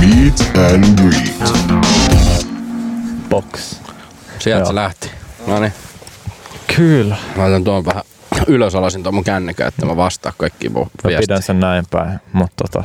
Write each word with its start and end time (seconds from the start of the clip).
Meet 0.00 0.40
and 0.56 0.84
greet. 0.98 1.34
Box. 3.30 3.80
Sieltä 4.38 4.60
Joo. 4.60 4.66
se 4.66 4.74
lähti. 4.74 5.10
No 5.46 5.60
niin. 5.60 5.72
Kyllä. 6.76 7.16
Mä 7.36 7.42
laitan 7.42 7.64
tuon 7.64 7.84
vähän 7.84 8.02
ylös 8.46 8.74
alasin 8.74 9.02
tuon 9.02 9.14
mun 9.14 9.24
kännykän, 9.24 9.68
että 9.68 9.86
mä 9.86 9.96
vastaan 9.96 10.34
kaikkiin 10.38 10.72
mun 10.72 10.90
Mä 11.04 11.08
viestiin. 11.08 11.26
pidän 11.28 11.42
sen 11.42 11.60
näin 11.60 11.84
päin, 11.90 12.18
mutta 12.32 12.64
tota, 12.68 12.84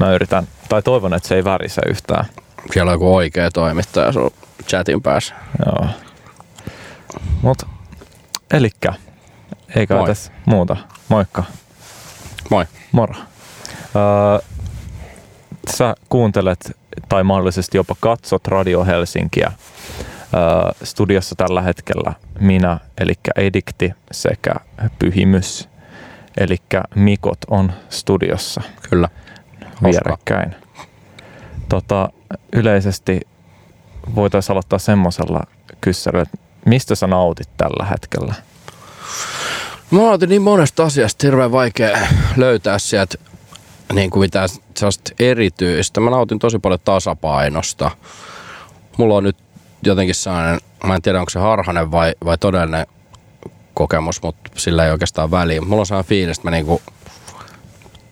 mä 0.00 0.12
yritän, 0.12 0.48
tai 0.68 0.82
toivon, 0.82 1.14
että 1.14 1.28
se 1.28 1.34
ei 1.34 1.44
värise 1.44 1.82
yhtään. 1.88 2.24
Siellä 2.72 2.90
on 2.90 2.94
joku 2.94 3.14
oikea 3.16 3.50
toimittaja 3.50 4.12
sun 4.12 4.30
chatin 4.68 5.02
päässä. 5.02 5.34
Joo. 5.66 5.86
Mut, 7.42 7.62
elikkä, 8.50 8.92
eikä 9.76 9.94
Moi. 9.94 10.06
tässä 10.06 10.32
muuta. 10.46 10.76
Moikka. 11.08 11.44
Moi. 12.50 12.64
Moro. 12.92 13.14
Öö, 13.14 14.48
sä 15.76 15.94
kuuntelet 16.08 16.76
tai 17.08 17.24
mahdollisesti 17.24 17.76
jopa 17.76 17.96
katsot 18.00 18.48
Radio 18.48 18.84
Helsinkiä. 18.84 19.52
Öö, 20.34 20.72
studiossa 20.82 21.34
tällä 21.34 21.62
hetkellä 21.62 22.12
minä, 22.40 22.80
eli 23.00 23.12
Edikti 23.36 23.92
sekä 24.12 24.54
Pyhimys. 24.98 25.68
Eli 26.36 26.56
Mikot 26.94 27.38
on 27.50 27.72
studiossa 27.88 28.60
Kyllä. 28.90 29.08
vierekkäin. 29.82 30.54
Tota, 31.68 32.08
yleisesti 32.52 33.20
voitaisiin 34.14 34.54
aloittaa 34.54 34.78
semmoisella 34.78 35.40
kyssäryllä, 35.80 36.22
että 36.22 36.38
mistä 36.66 36.94
sä 36.94 37.06
nautit 37.06 37.48
tällä 37.56 37.84
hetkellä? 37.84 38.34
Mä 39.92 40.10
otin 40.10 40.28
niin 40.28 40.42
monesta 40.42 40.84
asiasta 40.84 41.26
hirveän 41.26 41.52
vaikea 41.52 41.98
löytää 42.36 42.78
sieltä 42.78 43.18
niin 43.92 44.10
kuin 44.10 44.20
mitään 44.20 44.48
sellaista 44.76 45.14
erityistä. 45.18 46.00
Mä 46.00 46.10
nautin 46.10 46.38
tosi 46.38 46.58
paljon 46.58 46.80
tasapainosta. 46.84 47.90
Mulla 48.96 49.14
on 49.14 49.24
nyt 49.24 49.36
jotenkin 49.82 50.14
sellainen, 50.14 50.60
mä 50.86 50.94
en 50.94 51.02
tiedä 51.02 51.18
onko 51.18 51.30
se 51.30 51.38
harhainen 51.38 51.90
vai, 51.90 52.14
vai 52.24 52.38
todellinen 52.38 52.86
kokemus, 53.74 54.22
mutta 54.22 54.50
sillä 54.56 54.84
ei 54.84 54.92
oikeastaan 54.92 55.30
väliä. 55.30 55.60
Mulla 55.60 55.80
on 55.80 55.86
sellainen 55.86 56.08
fiilis, 56.08 56.38
että 56.38 56.50
mä, 56.50 56.56
niin 56.56 56.66
kuin, 56.66 56.82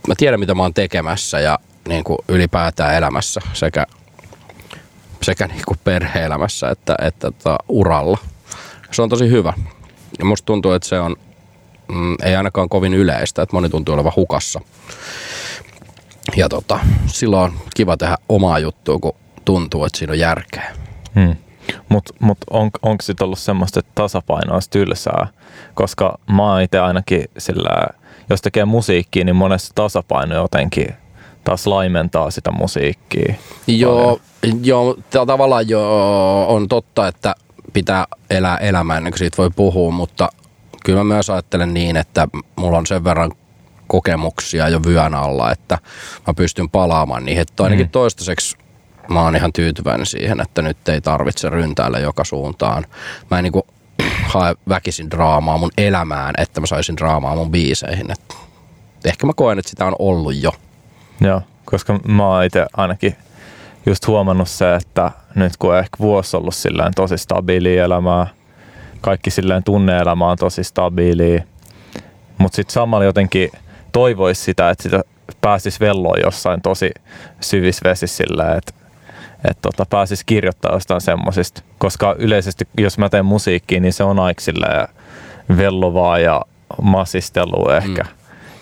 mä 0.08 0.14
tiedän 0.16 0.40
mitä 0.40 0.54
mä 0.54 0.62
oon 0.62 0.74
tekemässä 0.74 1.40
ja 1.40 1.58
niin 1.88 2.04
kuin 2.04 2.18
ylipäätään 2.28 2.94
elämässä 2.94 3.40
sekä, 3.52 3.86
sekä 5.22 5.46
niin 5.46 5.62
kuin 5.66 5.78
perhe-elämässä 5.84 6.70
että, 6.70 6.94
että 7.02 7.30
tota, 7.30 7.58
uralla. 7.68 8.18
Se 8.90 9.02
on 9.02 9.08
tosi 9.08 9.30
hyvä. 9.30 9.52
Ja 10.18 10.24
musta 10.24 10.46
tuntuu, 10.46 10.72
että 10.72 10.88
se 10.88 11.00
on 11.00 11.16
mm, 11.92 12.16
ei 12.22 12.36
ainakaan 12.36 12.68
kovin 12.68 12.94
yleistä, 12.94 13.42
että 13.42 13.56
moni 13.56 13.68
tuntuu 13.68 13.94
olevan 13.94 14.12
hukassa. 14.16 14.60
Ja 16.36 16.48
tota, 16.48 16.78
silloin 17.06 17.52
on 17.52 17.58
kiva 17.76 17.96
tehdä 17.96 18.16
omaa 18.28 18.58
juttua, 18.58 18.98
kun 18.98 19.16
tuntuu, 19.44 19.84
että 19.84 19.98
siinä 19.98 20.12
on 20.12 20.18
järkeä. 20.18 20.76
Hmm. 21.14 21.36
Mutta 21.88 22.14
mut 22.18 22.38
on, 22.50 22.70
onko 22.82 23.02
sitten 23.02 23.24
ollut 23.24 23.38
semmoista, 23.38 23.80
että 23.80 23.92
tasapaino 23.94 24.54
olisi 24.54 24.70
tylsää? 24.70 25.26
Koska 25.74 26.18
mä 26.32 26.52
oon 26.52 26.62
itse 26.62 26.78
ainakin 26.78 27.24
sillä, 27.38 27.86
jos 28.30 28.40
tekee 28.40 28.64
musiikkia, 28.64 29.24
niin 29.24 29.36
monessa 29.36 29.72
tasapaino 29.74 30.34
jotenkin 30.34 30.94
taas 31.44 31.66
laimentaa 31.66 32.30
sitä 32.30 32.50
musiikkia. 32.50 33.34
Joo, 33.66 34.20
joo 34.62 34.96
ta- 35.10 35.26
tavallaan 35.26 35.68
jo 35.68 35.82
on 36.48 36.68
totta, 36.68 37.08
että 37.08 37.34
pitää 37.72 38.06
elää 38.30 38.56
elämää 38.56 38.96
ennen 38.96 39.12
kuin 39.12 39.18
siitä 39.18 39.36
voi 39.36 39.50
puhua, 39.56 39.90
mutta 39.90 40.28
kyllä 40.84 41.04
mä 41.04 41.14
myös 41.14 41.30
ajattelen 41.30 41.74
niin, 41.74 41.96
että 41.96 42.28
mulla 42.56 42.78
on 42.78 42.86
sen 42.86 43.04
verran 43.04 43.32
kokemuksia 43.86 44.68
jo 44.68 44.80
vyön 44.86 45.14
alla, 45.14 45.52
että 45.52 45.78
mä 46.26 46.34
pystyn 46.34 46.70
palaamaan 46.70 47.24
niihin. 47.24 47.42
Että 47.42 47.62
ainakin 47.64 47.86
Mm. 47.86 47.90
toistaiseksi 47.90 48.56
mä 49.08 49.22
oon 49.22 49.36
ihan 49.36 49.52
tyytyväinen 49.52 50.06
siihen, 50.06 50.40
että 50.40 50.62
nyt 50.62 50.88
ei 50.88 51.00
tarvitse 51.00 51.48
ryntäillä 51.48 51.98
joka 51.98 52.24
suuntaan. 52.24 52.86
Mä 53.30 53.38
en 53.38 53.44
niinku 53.44 53.66
hae 54.34 54.54
väkisin 54.68 55.10
draamaa 55.10 55.58
mun 55.58 55.70
elämään, 55.78 56.34
että 56.38 56.60
mä 56.60 56.66
saisin 56.66 56.96
draamaa 56.96 57.34
mun 57.36 57.50
biiseihin. 57.50 58.10
Et 58.10 58.36
ehkä 59.04 59.26
mä 59.26 59.32
koen, 59.36 59.58
että 59.58 59.70
sitä 59.70 59.86
on 59.86 59.96
ollut 59.98 60.34
jo. 60.42 60.52
Joo, 61.20 61.42
koska 61.64 62.00
mä 62.08 62.26
oon 62.26 62.44
itse 62.44 62.66
ainakin 62.76 63.16
just 63.86 64.06
huomannut 64.06 64.48
se, 64.48 64.74
että 64.74 65.10
nyt 65.34 65.56
kun 65.56 65.70
on 65.72 65.78
ehkä 65.78 65.96
vuosi 66.00 66.36
ollut 66.36 66.54
silleen 66.54 66.92
tosi 66.96 67.18
stabiilia 67.18 67.84
elämää, 67.84 68.26
kaikki 69.00 69.30
silleen 69.30 69.64
tunne-elämä 69.64 70.30
on 70.30 70.38
tosi 70.38 70.64
stabiilia, 70.64 71.42
mutta 72.38 72.56
sitten 72.56 72.72
samalla 72.72 73.04
jotenkin 73.04 73.50
toivoisi 73.92 74.42
sitä, 74.42 74.70
että 74.70 74.82
sitä 74.82 75.02
pääsisi 75.40 75.80
velloon 75.80 76.20
jossain 76.24 76.62
tosi 76.62 76.90
syvissä 77.40 77.80
vesissä 77.84 78.16
silleen, 78.16 78.58
että 78.58 78.72
että 79.44 79.62
tota, 79.62 79.86
pääsisi 79.90 80.26
kirjoittaa 80.26 80.74
jostain 80.74 81.00
semmosista, 81.00 81.62
koska 81.78 82.14
yleisesti 82.18 82.68
jos 82.78 82.98
mä 82.98 83.08
teen 83.08 83.24
musiikkia, 83.24 83.80
niin 83.80 83.92
se 83.92 84.04
on 84.04 84.18
aika 84.18 84.40
silleen 84.40 84.88
vellovaa 85.56 86.18
ja 86.18 86.42
massistelua 86.82 87.76
ehkä. 87.76 88.02
Mm. 88.02 88.08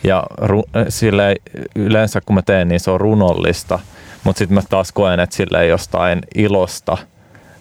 Ja 0.04 0.24
ru, 0.36 0.64
silleen, 0.88 1.36
yleensä 1.74 2.20
kun 2.20 2.34
mä 2.34 2.42
teen, 2.42 2.68
niin 2.68 2.80
se 2.80 2.90
on 2.90 3.00
runollista, 3.00 3.78
mutta 4.24 4.38
sitten 4.38 4.54
mä 4.54 4.62
taas 4.70 4.92
koen, 4.92 5.20
että 5.20 5.36
silleen 5.36 5.68
jostain 5.68 6.20
ilosta, 6.34 6.98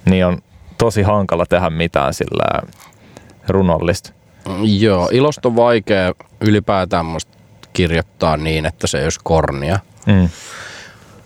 niin 0.05 0.25
on 0.25 0.38
tosi 0.77 1.01
hankala 1.01 1.45
tehdä 1.45 1.69
mitään 1.69 2.13
silleen 2.13 2.67
runollista. 3.47 4.11
Joo, 4.79 5.09
ilosta 5.11 5.47
on 5.47 5.55
vaikea 5.55 6.13
ylipäätään 6.41 7.05
musta 7.05 7.38
kirjoittaa 7.73 8.38
niin, 8.38 8.65
että 8.65 8.88
se 8.88 8.97
ei 8.97 9.03
olisi 9.03 9.19
kornia. 9.23 9.79
Mm. 10.05 10.29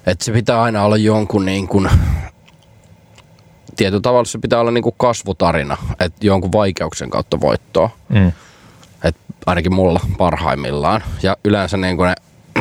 Että 0.08 0.26
se 0.26 0.32
pitää 0.32 0.62
aina 0.62 0.84
olla 0.84 0.98
jonkun 0.98 1.46
niin 1.46 1.68
kuin, 1.68 1.90
tietyllä 3.76 4.02
tavalla 4.02 4.26
se 4.26 4.38
pitää 4.38 4.60
olla 4.60 4.72
niin 4.72 4.84
kuin 4.84 4.96
kasvutarina, 4.98 5.78
että 6.00 6.26
jonkun 6.26 6.52
vaikeuksen 6.52 7.10
kautta 7.10 7.42
voittoa. 7.42 7.90
Mm. 8.10 8.32
Et 9.04 9.16
ainakin 9.46 9.74
mulla 9.74 10.00
parhaimmillaan. 10.18 11.04
Ja 11.24 11.38
yleensä 11.44 11.78
niin 11.78 11.98
kuin 11.98 12.08
ne 12.08 12.16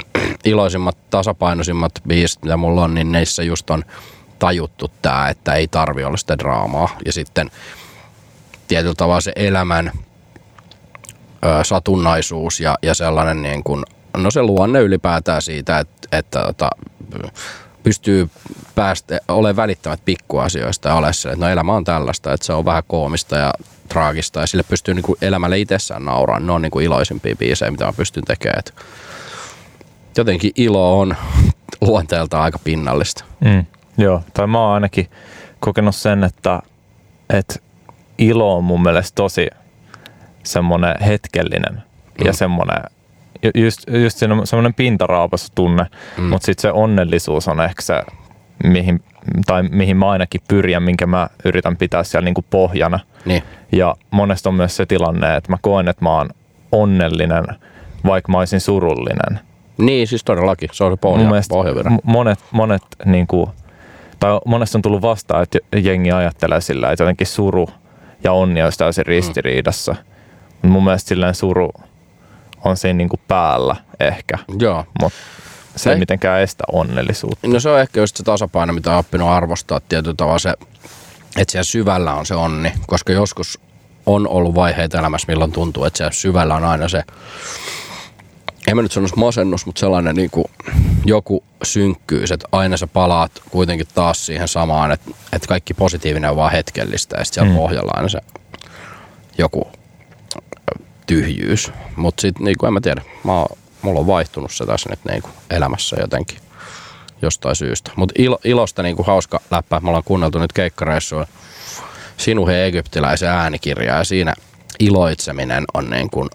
iloisimmat, 0.44 0.96
tasapainoisimmat 1.10 1.92
biisit, 2.08 2.42
mitä 2.42 2.56
mulla 2.56 2.84
on, 2.84 2.94
niin 2.94 3.12
neissä 3.12 3.42
just 3.42 3.70
on 3.70 3.84
tajuttu 4.40 4.90
tämä, 5.02 5.28
että 5.28 5.52
ei 5.52 5.68
tarvi 5.68 6.04
olla 6.04 6.16
sitä 6.16 6.38
draamaa. 6.38 6.88
Ja 7.04 7.12
sitten 7.12 7.50
tietyllä 8.68 8.94
tavalla 8.94 9.20
se 9.20 9.32
elämän 9.36 9.92
ö, 11.44 11.64
satunnaisuus 11.64 12.60
ja, 12.60 12.78
ja 12.82 12.94
sellainen 12.94 13.42
niin 13.42 13.64
kuin, 13.64 13.84
no 14.16 14.30
se 14.30 14.42
luonne 14.42 14.80
ylipäätään 14.80 15.42
siitä, 15.42 15.78
että, 15.78 16.08
että 16.18 16.42
tota, 16.42 16.70
pystyy 17.82 18.30
päästä, 18.74 19.20
ole 19.28 19.56
välittämät 19.56 20.00
pikkuasioista 20.04 20.88
ja 20.88 20.94
ole 20.94 21.12
se, 21.12 21.28
että 21.28 21.44
no 21.44 21.52
elämä 21.52 21.72
on 21.72 21.84
tällaista, 21.84 22.32
että 22.32 22.46
se 22.46 22.52
on 22.52 22.64
vähän 22.64 22.82
koomista 22.86 23.36
ja 23.36 23.52
traagista 23.88 24.40
ja 24.40 24.46
sille 24.46 24.62
pystyy 24.62 24.94
niin 24.94 25.02
kuin 25.02 25.18
elämälle 25.22 25.58
itsessään 25.58 26.04
nauraan. 26.04 26.46
Ne 26.46 26.52
on 26.52 26.62
niin 26.62 26.70
kuin 26.70 26.84
iloisimpia 26.84 27.36
biisejä, 27.36 27.70
mitä 27.70 27.84
mä 27.84 27.92
pystyn 27.92 28.24
tekemään. 28.24 28.62
Jotenkin 30.16 30.50
ilo 30.56 31.00
on 31.00 31.16
luonteeltaan 31.80 32.42
aika 32.42 32.58
pinnallista. 32.58 33.24
Mm. 33.40 33.66
Joo, 34.00 34.22
tai 34.34 34.46
mä 34.46 34.60
oon 34.60 34.74
ainakin 34.74 35.10
kokenut 35.60 35.94
sen, 35.94 36.24
että, 36.24 36.62
että 37.30 37.54
ilo 38.18 38.56
on 38.56 38.64
mun 38.64 38.82
mielestä 38.82 39.14
tosi 39.14 39.48
semmoinen 40.42 40.94
hetkellinen 41.00 41.74
mm. 41.74 42.26
ja 42.26 42.32
semmoinen 42.32 42.82
ju- 43.42 43.64
just, 43.64 43.80
just 44.02 44.18
siinä 44.18 44.44
semmoinen 44.44 44.74
pintaraapasu 44.74 45.48
tunne, 45.54 45.86
mm. 46.18 46.24
mutta 46.24 46.46
sitten 46.46 46.62
se 46.62 46.72
onnellisuus 46.72 47.48
on 47.48 47.60
ehkä 47.60 47.82
se, 47.82 48.02
mihin, 48.64 49.02
tai 49.46 49.62
mihin 49.62 49.96
mä 49.96 50.10
ainakin 50.10 50.40
pyrin 50.48 50.72
ja 50.72 50.80
minkä 50.80 51.06
mä 51.06 51.28
yritän 51.44 51.76
pitää 51.76 52.04
siellä 52.04 52.24
niinku 52.24 52.44
pohjana. 52.50 53.00
Niin. 53.24 53.42
Ja 53.72 53.96
monesti 54.10 54.48
on 54.48 54.54
myös 54.54 54.76
se 54.76 54.86
tilanne, 54.86 55.36
että 55.36 55.52
mä 55.52 55.56
koen, 55.60 55.88
että 55.88 56.04
mä 56.04 56.10
oon 56.10 56.30
onnellinen, 56.72 57.44
vaikka 58.06 58.32
mä 58.32 58.38
olisin 58.38 58.60
surullinen. 58.60 59.40
Niin, 59.78 60.06
siis 60.06 60.24
todellakin. 60.24 60.68
Se 60.72 60.84
on 60.84 60.92
se 60.92 60.96
pohja, 60.96 61.24
monet, 62.04 62.38
monet 62.50 62.82
niin 63.04 63.26
kuin, 63.26 63.50
tai 64.20 64.38
monesti 64.46 64.78
on 64.78 64.82
tullut 64.82 65.02
vastaan, 65.02 65.42
että 65.42 65.58
jengi 65.76 66.12
ajattelee 66.12 66.60
sillä, 66.60 66.92
että 66.92 67.02
jotenkin 67.02 67.26
suru 67.26 67.68
ja 68.24 68.32
onni 68.32 68.62
olisi 68.62 68.78
täysin 68.78 69.06
ristiriidassa. 69.06 69.96
Mm. 70.62 70.70
Mun 70.70 70.84
mielestä 70.84 71.08
silleen 71.08 71.34
suru 71.34 71.70
on 72.64 72.76
siinä 72.76 72.96
niin 72.96 73.08
kuin 73.08 73.20
päällä 73.28 73.76
ehkä, 74.00 74.38
Joo. 74.58 74.84
mutta 75.00 75.18
se 75.76 75.90
ei 75.90 75.94
Ei. 75.94 76.00
mitenkään 76.00 76.40
estä 76.42 76.64
onnellisuutta. 76.72 77.48
No 77.48 77.60
se 77.60 77.68
on 77.68 77.80
ehkä 77.80 78.00
just 78.00 78.16
se 78.16 78.22
tasapaino, 78.22 78.72
mitä 78.72 78.90
on 78.92 78.98
oppinut 78.98 79.28
arvostaa 79.28 79.80
tietyllä 79.88 80.14
tavalla 80.16 80.38
se, 80.38 80.54
että 81.36 81.52
siellä 81.52 81.64
syvällä 81.64 82.14
on 82.14 82.26
se 82.26 82.34
onni, 82.34 82.72
koska 82.86 83.12
joskus 83.12 83.60
on 84.06 84.28
ollut 84.28 84.54
vaiheita 84.54 84.98
elämässä, 84.98 85.26
milloin 85.28 85.52
tuntuu, 85.52 85.84
että 85.84 85.96
siellä 85.96 86.12
syvällä 86.12 86.54
on 86.54 86.64
aina 86.64 86.88
se, 86.88 87.02
en 88.66 88.76
mä 88.76 88.82
nyt 88.82 88.92
sanoisi 88.92 89.16
masennus, 89.16 89.66
mutta 89.66 89.80
sellainen 89.80 90.16
niin 90.16 90.30
kuin 90.30 90.44
joku 91.04 91.44
synkkyys, 91.62 92.32
että 92.32 92.48
aina 92.52 92.76
sä 92.76 92.86
palaat 92.86 93.32
kuitenkin 93.50 93.86
taas 93.94 94.26
siihen 94.26 94.48
samaan, 94.48 94.92
että, 94.92 95.10
että 95.32 95.48
kaikki 95.48 95.74
positiivinen 95.74 96.30
on 96.30 96.36
vaan 96.36 96.52
hetkellistä 96.52 97.16
ja 97.18 97.24
sitten 97.24 97.42
siellä 97.44 97.54
Mm. 97.56 97.62
pohjalla 97.62 97.92
aina 97.94 98.08
se 98.08 98.18
joku 99.38 99.68
tyhjyys. 101.06 101.72
Mutta 101.96 102.20
sitten 102.20 102.44
niinku, 102.44 102.66
en 102.66 102.72
mä 102.72 102.80
tiedä, 102.80 103.02
mä 103.24 103.32
oon, 103.32 103.58
mulla 103.82 104.00
on 104.00 104.06
vaihtunut 104.06 104.52
se 104.52 104.66
tässä 104.66 104.90
nyt 104.90 105.00
niinku 105.04 105.28
elämässä 105.50 105.96
jotenkin 106.00 106.38
jostain 107.22 107.56
syystä. 107.56 107.90
Mutta 107.96 108.14
ilo, 108.18 108.38
ilosta 108.44 108.82
niinku 108.82 109.02
hauska 109.02 109.40
läppä, 109.50 109.80
me 109.80 109.88
ollaan 109.88 110.04
kuunneltu 110.04 110.38
nyt 110.38 110.52
keikkareissua 110.52 111.26
Sinuhe 112.16 112.64
egyptiläisen 112.64 113.28
äänikirjaa 113.28 113.98
ja 113.98 114.04
siinä 114.04 114.34
iloitseminen 114.78 115.64
on 115.74 115.90
niin 115.90 116.10
kuin, 116.10 116.28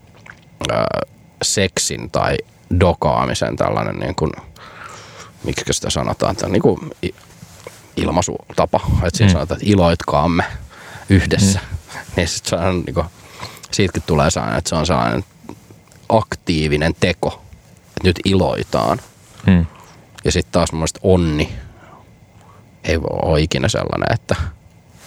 äh, 0.71 1.14
seksin 1.41 2.11
tai 2.11 2.37
dokaamisen 2.79 3.55
tällainen 3.55 3.95
niin 3.95 4.15
kuin, 4.15 4.31
miksi 5.43 5.73
sitä 5.73 5.89
sanotaan, 5.89 6.35
tämä 6.35 6.51
niin 6.51 6.61
kuin 6.61 6.77
ilmaisutapa. 7.97 8.79
Että 9.03 9.17
siinä 9.17 9.29
mm. 9.29 9.33
sanotaan, 9.33 9.61
että 9.61 9.71
iloitkaamme 9.71 10.43
yhdessä. 11.09 11.59
Mm. 11.59 11.75
Niin 12.15 12.27
sit 12.27 12.45
se 12.45 12.55
on, 12.55 12.83
niin 12.85 12.93
kuin, 12.93 13.05
siitäkin 13.71 14.03
tulee 14.05 14.31
sellainen, 14.31 14.57
että 14.57 14.69
se 14.69 14.75
on 14.75 14.85
sellainen 14.85 15.23
aktiivinen 16.09 16.93
teko, 16.99 17.41
että 17.87 17.99
nyt 18.03 18.19
iloitaan. 18.25 19.01
Mm. 19.45 19.65
Ja 20.25 20.31
sitten 20.31 20.51
taas 20.51 20.71
mun 20.71 20.79
mielestä 20.79 20.99
onni 21.03 21.55
ei 22.83 22.97
ole 22.97 23.41
ikinä 23.41 23.67
sellainen, 23.67 24.13
että 24.13 24.35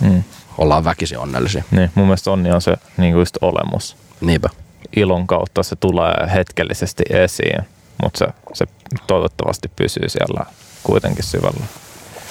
mm. 0.01 0.23
ollaan 0.59 0.85
väkisin 0.85 1.19
onnellisia. 1.19 1.65
Niin, 1.71 1.91
mun 1.95 2.07
mielestä 2.07 2.31
onni 2.31 2.53
on 2.53 2.63
se 2.63 2.77
niin 2.97 3.13
kuin 3.13 3.21
just 3.21 3.39
olemus. 3.41 3.97
Niinpä. 4.21 4.49
Ilon 4.97 5.27
kautta 5.27 5.63
se 5.63 5.77
tulee 5.77 6.15
hetkellisesti 6.35 7.05
esiin, 7.11 7.63
mutta 8.03 8.19
se, 8.19 8.27
se 8.53 8.65
toivottavasti 9.07 9.71
pysyy 9.77 10.09
siellä 10.09 10.47
kuitenkin 10.83 11.25
syvällä. 11.25 11.65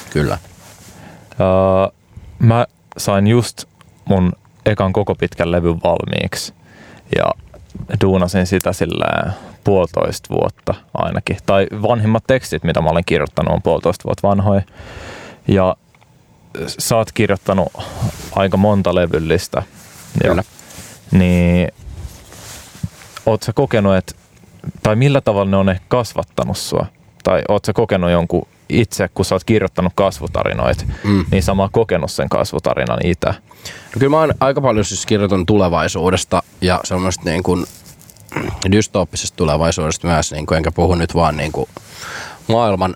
Kyllä. 0.10 0.38
Uh, 1.32 1.94
mä 2.40 2.66
sain 2.98 3.28
just 3.28 3.66
mun 4.06 4.34
ekan 4.66 4.94
koko 4.94 5.16
pitkän 5.16 5.52
levyn 5.52 5.80
valmiiksi 5.84 6.54
ja 7.16 7.26
duunasin 8.02 8.48
sitä 8.48 8.74
sillä 8.74 9.34
puolitoista 9.64 10.34
vuotta 10.34 10.76
ainakin. 10.94 11.38
Tai 11.46 11.68
vanhimmat 11.82 12.24
tekstit, 12.28 12.64
mitä 12.64 12.82
mä 12.82 12.90
olen 12.90 13.06
kirjoittanut, 13.06 13.54
on 13.54 13.62
puolitoista 13.62 14.04
vuotta 14.06 14.28
vanhoja. 14.28 14.62
Ja 15.48 15.76
sä 16.68 16.98
oot 16.98 17.12
kirjoittanut 17.12 17.68
aika 18.32 18.58
monta 18.58 18.96
levyllistä. 18.96 19.64
Kyllä. 20.22 20.44
Ja, 21.12 21.18
niin 21.18 21.72
oot 23.28 23.44
sä 23.44 23.54
kokenut, 23.54 23.96
että, 23.96 24.16
tai 24.84 24.96
millä 24.96 25.22
tavalla 25.22 25.52
ne 25.52 25.58
on 25.58 25.70
ehkä 25.70 25.86
kasvattanut 25.88 26.58
sua? 26.58 26.86
Tai 27.24 27.42
oot 27.50 27.66
sä 27.66 27.74
kokenut 27.74 28.12
jonkun 28.12 28.48
itse, 28.70 29.10
kun 29.14 29.26
sä 29.26 29.36
oot 29.36 29.44
kirjoittanut 29.44 29.94
kasvutarinoita, 29.96 30.86
mm. 31.04 31.26
niin 31.32 31.44
sama 31.44 31.70
kokenut 31.72 32.12
sen 32.12 32.30
kasvutarinan 32.30 33.00
itse? 33.04 33.28
No 33.28 34.00
kyllä 34.00 34.10
mä 34.10 34.20
oon 34.20 34.34
aika 34.40 34.62
paljon 34.62 34.86
siis 34.86 35.06
kirjoitan 35.06 35.46
tulevaisuudesta 35.46 36.44
ja 36.62 36.80
semmoista 36.84 37.30
niin 37.30 37.44
kuin 37.44 37.66
dystooppisesta 38.72 39.38
tulevaisuudesta 39.38 40.08
myös, 40.08 40.32
niin 40.32 40.46
kuin, 40.46 40.58
enkä 40.58 40.72
puhu 40.72 40.96
nyt 40.96 41.16
vaan 41.16 41.38
niin 41.38 41.52
kuin 41.52 41.70
maailman 42.48 42.96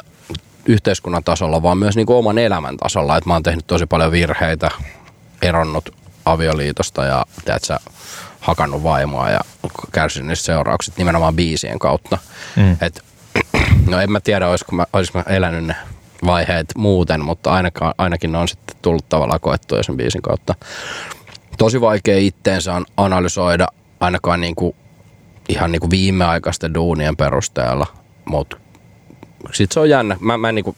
yhteiskunnan 0.66 1.24
tasolla, 1.24 1.64
vaan 1.64 1.78
myös 1.78 1.96
niin 1.96 2.06
kuin 2.06 2.18
oman 2.18 2.38
elämän 2.38 2.78
tasolla. 2.78 3.18
että 3.18 3.30
mä 3.30 3.34
oon 3.34 3.44
tehnyt 3.44 3.68
tosi 3.68 3.86
paljon 3.86 4.12
virheitä, 4.12 4.72
eronnut 5.42 5.90
avioliitosta 6.26 7.06
ja 7.06 7.26
sä, 7.64 7.80
hakannut 8.42 8.84
vaimoa 8.84 9.30
ja 9.30 9.40
kärsinyt 9.92 10.28
niistä 10.28 10.46
seuraukset 10.46 10.98
nimenomaan 10.98 11.36
biisien 11.36 11.80
kautta. 11.80 12.18
Mm. 12.56 12.78
Et, 12.82 13.04
no 13.90 14.00
en 14.00 14.12
mä 14.12 14.20
tiedä, 14.20 14.48
olisiko 14.48 14.76
mä, 14.76 14.86
olisiko 14.94 15.18
mä 15.18 15.36
elänyt 15.36 15.66
ne 15.66 15.76
vaiheet 16.26 16.68
muuten, 16.78 17.26
mutta 17.26 17.52
ainakaan, 17.52 17.94
ainakin 17.98 18.32
ne 18.32 18.38
on 18.38 18.48
sitten 18.48 18.76
tullut 18.82 19.10
tavallaan 19.10 19.40
koettua 19.40 19.84
sen 19.84 19.98
biisin 19.98 20.22
kautta. 20.22 20.56
Tosi 21.58 21.82
vaikea 21.82 22.18
itteensä 22.18 22.74
on 22.74 22.86
analysoida 22.98 23.68
ainakaan 24.00 24.42
niin 24.42 24.56
kuin, 24.56 24.76
ihan 25.50 25.72
niin 25.72 25.80
kuin 25.80 25.92
viimeaikaisten 25.92 26.74
duunien 26.74 27.18
perusteella, 27.18 27.88
mutta 28.26 28.58
sitten 29.52 29.74
se 29.74 29.80
on 29.80 29.90
jännä. 29.90 30.18
Mä, 30.20 30.38
mä 30.38 30.50
en 30.50 30.56
niin 30.56 30.66
kuin 30.66 30.78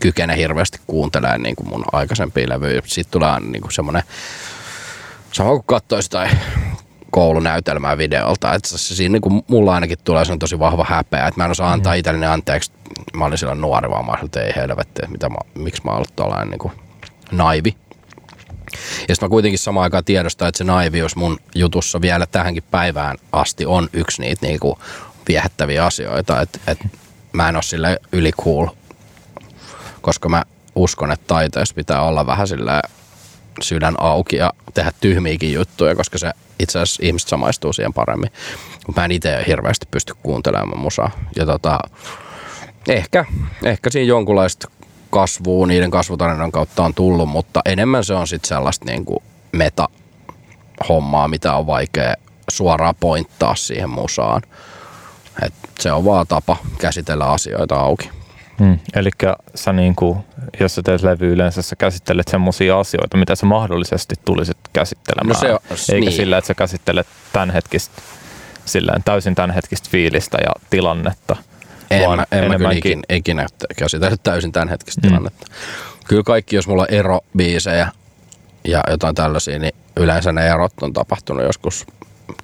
kykene 0.00 0.36
hirveästi 0.36 0.80
kuuntelemaan 0.86 1.42
niin 1.42 1.56
kuin 1.56 1.68
mun 1.68 1.84
aikaisempia 1.92 2.48
levyjä. 2.48 2.82
Sitten 2.84 3.12
tulee 3.12 3.40
niin 3.40 3.62
kuin 3.62 3.72
semmoinen, 3.72 4.02
sama 5.32 5.50
kuin 5.50 5.64
katsoisi 5.66 6.10
tai 6.10 6.28
koulunäytelmää 7.10 7.98
videolta. 7.98 8.54
Että 8.54 8.68
siinä 8.68 9.12
niin 9.12 9.44
mulla 9.48 9.74
ainakin 9.74 9.98
tulee 10.04 10.24
se 10.24 10.32
on 10.32 10.38
tosi 10.38 10.58
vahva 10.58 10.86
häpeä, 10.88 11.26
että 11.26 11.40
mä 11.40 11.44
en 11.44 11.50
osaa 11.50 11.72
antaa 11.72 11.92
mm. 11.92 11.98
itselleni 11.98 12.26
anteeksi. 12.26 12.72
Mä 13.16 13.24
olin 13.24 13.38
silloin 13.38 13.60
nuori, 13.60 13.90
vaan 13.90 14.06
mä 14.06 14.12
olin, 14.12 14.24
että 14.24 14.40
ei 14.40 14.52
helvetti, 14.56 15.02
mitä 15.08 15.28
mä, 15.28 15.36
miksi 15.54 15.82
mä 15.84 15.90
oon 15.90 15.96
ollut 15.96 16.16
tällainen 16.16 16.50
niin 16.50 16.58
kuin 16.58 16.72
naivi. 17.32 17.76
Ja 19.08 19.14
sitten 19.14 19.26
mä 19.26 19.28
kuitenkin 19.28 19.58
samaan 19.58 19.84
aikaan 19.84 20.04
tiedostan, 20.04 20.48
että 20.48 20.58
se 20.58 20.64
naivius 20.64 21.16
mun 21.16 21.38
jutussa 21.54 22.00
vielä 22.00 22.26
tähänkin 22.26 22.64
päivään 22.70 23.16
asti 23.32 23.66
on 23.66 23.88
yksi 23.92 24.22
niitä 24.22 24.46
niin 24.46 24.60
kuin 24.60 24.76
viehättäviä 25.28 25.86
asioita. 25.86 26.40
Että 26.40 26.58
et 26.66 26.78
mä 27.32 27.48
en 27.48 27.56
ole 27.56 27.62
sille 27.62 27.98
yli 28.12 28.32
cool, 28.32 28.66
koska 30.00 30.28
mä 30.28 30.44
uskon, 30.74 31.12
että 31.12 31.26
taiteessa 31.26 31.74
pitää 31.74 32.02
olla 32.02 32.26
vähän 32.26 32.48
sillä 32.48 32.82
sydän 33.60 33.94
auki 33.98 34.36
ja 34.36 34.52
tehdä 34.74 34.92
tyhmiäkin 35.00 35.52
juttuja, 35.52 35.94
koska 35.94 36.18
se 36.18 36.30
itse 36.58 36.78
asiassa 36.78 37.02
ihmiset 37.06 37.28
samaistuu 37.28 37.72
siihen 37.72 37.92
paremmin. 37.92 38.32
Mä 38.96 39.04
en 39.04 39.12
itse 39.12 39.44
hirveästi 39.46 39.86
pysty 39.90 40.14
kuuntelemaan 40.22 40.78
musaa. 40.78 41.10
Ja 41.36 41.46
tota, 41.46 41.78
ehkä, 42.88 43.24
ehkä 43.64 43.90
siinä 43.90 44.08
jonkunlaista 44.08 44.70
kasvua 45.10 45.66
niiden 45.66 45.90
kasvutarinan 45.90 46.52
kautta 46.52 46.84
on 46.84 46.94
tullut, 46.94 47.28
mutta 47.28 47.60
enemmän 47.64 48.04
se 48.04 48.14
on 48.14 48.28
sitten 48.28 48.48
sellaista 48.48 48.84
niin 48.84 49.04
kuin 49.04 49.22
meta-hommaa, 49.52 51.28
mitä 51.28 51.54
on 51.54 51.66
vaikea 51.66 52.14
suoraan 52.50 52.94
pointtaa 53.00 53.54
siihen 53.54 53.90
musaan. 53.90 54.42
Et 55.42 55.54
se 55.80 55.92
on 55.92 56.04
vaan 56.04 56.26
tapa 56.26 56.56
käsitellä 56.78 57.30
asioita 57.30 57.74
auki. 57.74 58.10
Hmm. 58.58 58.78
Eli 58.94 59.10
sä 59.54 59.72
niin 59.72 59.94
kuin, 59.94 60.18
jos 60.60 60.74
sä 60.74 60.82
teet 60.82 61.02
levy 61.02 61.32
yleensä, 61.32 61.62
sä 61.62 61.76
käsittelet 61.76 62.28
semmoisia 62.28 62.78
asioita, 62.78 63.16
mitä 63.16 63.34
sä 63.34 63.46
mahdollisesti 63.46 64.14
tulisit 64.24 64.56
käsittelemään. 64.72 65.34
No 65.34 65.40
se 65.40 65.52
on, 65.52 65.58
Eikä 65.92 66.04
niin. 66.04 66.12
sillä, 66.12 66.38
että 66.38 66.48
sä 66.48 66.54
käsittelet 66.54 67.06
tämänhetkistä, 67.32 68.02
silleen 68.64 69.02
täysin 69.04 69.34
tämänhetkistä 69.34 69.88
fiilistä 69.90 70.38
ja 70.44 70.52
tilannetta. 70.70 71.36
En 71.90 72.06
vaan 72.06 72.18
mä, 72.18 72.26
en 72.32 72.48
mä 72.48 72.56
kyllä 72.56 72.72
ikinä, 72.72 73.02
ikinä 73.08 73.46
käsitellyt 73.76 74.22
täysin 74.22 74.52
tämänhetkistä 74.52 75.00
hmm. 75.02 75.08
tilannetta. 75.08 75.46
Kyllä 76.08 76.22
kaikki, 76.22 76.56
jos 76.56 76.68
mulla 76.68 76.82
on 76.82 76.94
erobiisejä 76.94 77.88
ja 78.64 78.80
jotain 78.90 79.14
tällaisia, 79.14 79.58
niin 79.58 79.74
yleensä 79.96 80.32
ne 80.32 80.48
erot 80.48 80.72
on 80.82 80.92
tapahtunut 80.92 81.44
joskus 81.44 81.86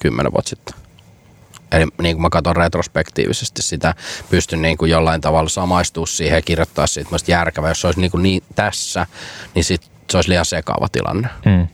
kymmenen 0.00 0.32
vuotta 0.32 0.48
sitten. 0.48 0.87
Eli 1.72 1.86
niin 2.02 2.16
kuin 2.16 2.22
mä 2.22 2.30
katson 2.30 2.56
retrospektiivisesti 2.56 3.62
sitä, 3.62 3.94
pystyn 4.30 4.62
niin 4.62 4.78
kuin 4.78 4.90
jollain 4.90 5.20
tavalla 5.20 5.48
samaistumaan 5.48 6.06
siihen 6.08 6.36
ja 6.36 6.42
kirjoittaa 6.42 6.86
siitä 6.86 7.10
myös 7.10 7.28
järkevää. 7.28 7.70
Jos 7.70 7.80
se 7.80 7.86
olisi 7.86 8.00
niin, 8.00 8.10
kuin 8.10 8.22
niin 8.22 8.42
tässä, 8.54 9.06
niin 9.54 9.64
sit 9.64 9.90
se 10.10 10.18
olisi 10.18 10.30
liian 10.30 10.44
sekaava 10.44 10.88
tilanne. 10.88 11.28
Mm. 11.44 11.68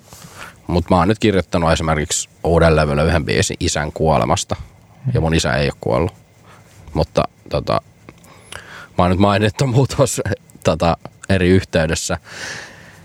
Mutta 0.67 0.95
mä 0.95 0.99
oon 0.99 1.09
nyt 1.09 1.19
kirjoittanut 1.19 1.73
esimerkiksi 1.73 2.29
uuden 2.45 2.77
levyllä 2.77 3.03
yhden 3.03 3.25
biisin 3.25 3.57
isän 3.61 3.93
kuolemasta. 3.93 4.57
Ja 5.15 5.21
mun 5.21 5.35
isä 5.35 5.53
ei 5.53 5.67
ole 5.67 5.79
kuollut. 5.81 6.15
Mutta 6.95 7.23
tota, 7.49 7.81
mä 8.99 9.05
oon 9.05 9.11
nyt 9.11 9.21
mainittu 9.21 9.67
muutos 9.67 10.21
tota, 10.65 10.97
eri 11.29 11.49
yhteydessä. 11.49 12.19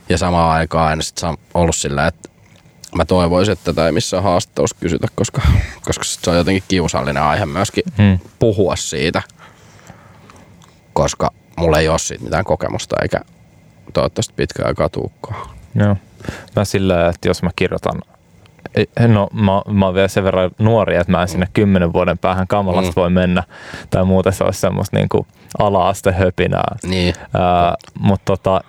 Ja 0.10 0.18
samaan 0.18 0.52
aikaan 0.52 0.94
en 0.94 1.04
sit 1.04 1.22
ollut 1.54 1.76
sillä, 1.76 2.08
että 2.08 2.29
mä 2.96 3.06
toivoisin, 3.06 3.52
että 3.52 3.66
tätä 3.66 3.86
ei 3.86 3.92
missään 3.92 4.24
haastattelussa 4.24 4.76
kysytä, 4.80 5.08
koska, 5.16 5.42
koska 5.86 6.04
se 6.04 6.30
on 6.30 6.38
jotenkin 6.38 6.64
kiusallinen 6.68 7.24
aihe 7.24 7.46
myöskin 7.46 7.84
hmm. 7.98 8.20
puhua 8.40 8.76
siitä, 8.76 9.22
koska 10.94 11.32
mulla 11.58 11.80
ei 11.80 11.90
ole 11.90 12.00
siitä 12.00 12.24
mitään 12.24 12.46
kokemusta 12.46 12.96
eikä 13.02 13.20
toivottavasti 13.94 14.34
pitkään 14.36 14.68
aikaa 14.68 14.90
tuukkaa. 14.90 15.54
Joo. 15.76 15.96
Mä 16.56 16.66
sillä, 16.66 17.08
että 17.08 17.28
jos 17.28 17.44
mä 17.44 17.50
kirjoitan 17.56 18.02
No 19.08 19.30
mä, 19.34 19.74
mä 19.74 19.86
oon 19.86 19.96
vielä 19.96 20.08
sen 20.08 20.24
verran 20.24 20.52
nuori, 20.60 20.96
että 20.96 21.12
mä 21.12 21.22
en 21.22 21.28
sinne 21.28 21.48
kymmenen 21.54 21.94
vuoden 21.94 22.18
päähän 22.18 22.48
kamalasta 22.48 22.92
mm. 22.92 22.96
voi 22.96 23.10
mennä. 23.10 23.44
Tai 23.90 24.06
muuten 24.06 24.34
se 24.34 24.44
olisi 24.44 24.60
semmoista 24.60 24.98
niinku 24.98 25.28
ala-aste 25.60 26.12
höpinää. 26.12 26.76
Niin. 26.84 27.14
Ää, 27.34 27.76
mutta 28.00 28.26
tota, 28.26 28.62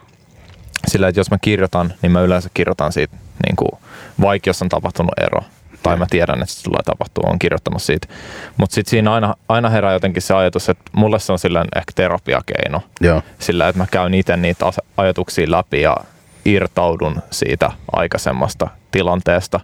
sillä, 0.89 1.09
että 1.09 1.21
jos 1.21 1.31
mä 1.31 1.39
kirjoitan, 1.41 1.95
niin 2.03 2.13
mä 2.13 2.21
yleensä 2.21 2.51
kirjoitan 2.55 2.93
siitä 2.93 3.17
niin 3.47 3.57
kuin, 3.57 3.81
vaikka 4.21 4.51
jos 4.51 4.63
on 4.63 4.69
tapahtunut 4.69 5.13
ero, 5.21 5.41
tai 5.83 5.97
mä 5.97 6.07
tiedän, 6.11 6.43
että 6.43 6.55
se 6.55 6.63
tulee 6.63 6.83
tapahtua, 6.85 7.31
on 7.31 7.39
kirjoittanut 7.39 7.83
siitä. 7.83 8.09
Mutta 8.57 8.75
sitten 8.75 8.91
siinä 8.91 9.13
aina, 9.13 9.35
aina 9.49 9.71
herää 9.71 9.93
jotenkin 9.93 10.23
se 10.23 10.35
ajatus, 10.35 10.69
että 10.69 10.91
mulle 10.93 11.19
se 11.19 11.33
on 11.33 11.39
silleen 11.39 11.69
ehkä 11.77 11.93
terapiakeino. 11.95 12.83
Joo. 13.01 13.23
Sillä, 13.39 13.69
että 13.69 13.83
mä 13.83 13.87
käyn 13.91 14.15
itse 14.15 14.37
niitä 14.37 14.67
ajatuksia 14.97 15.51
läpi 15.51 15.81
ja 15.81 15.97
irtaudun 16.45 17.23
siitä 17.31 17.73
aikaisemmasta 17.93 18.69
tilanteesta. 18.91 19.61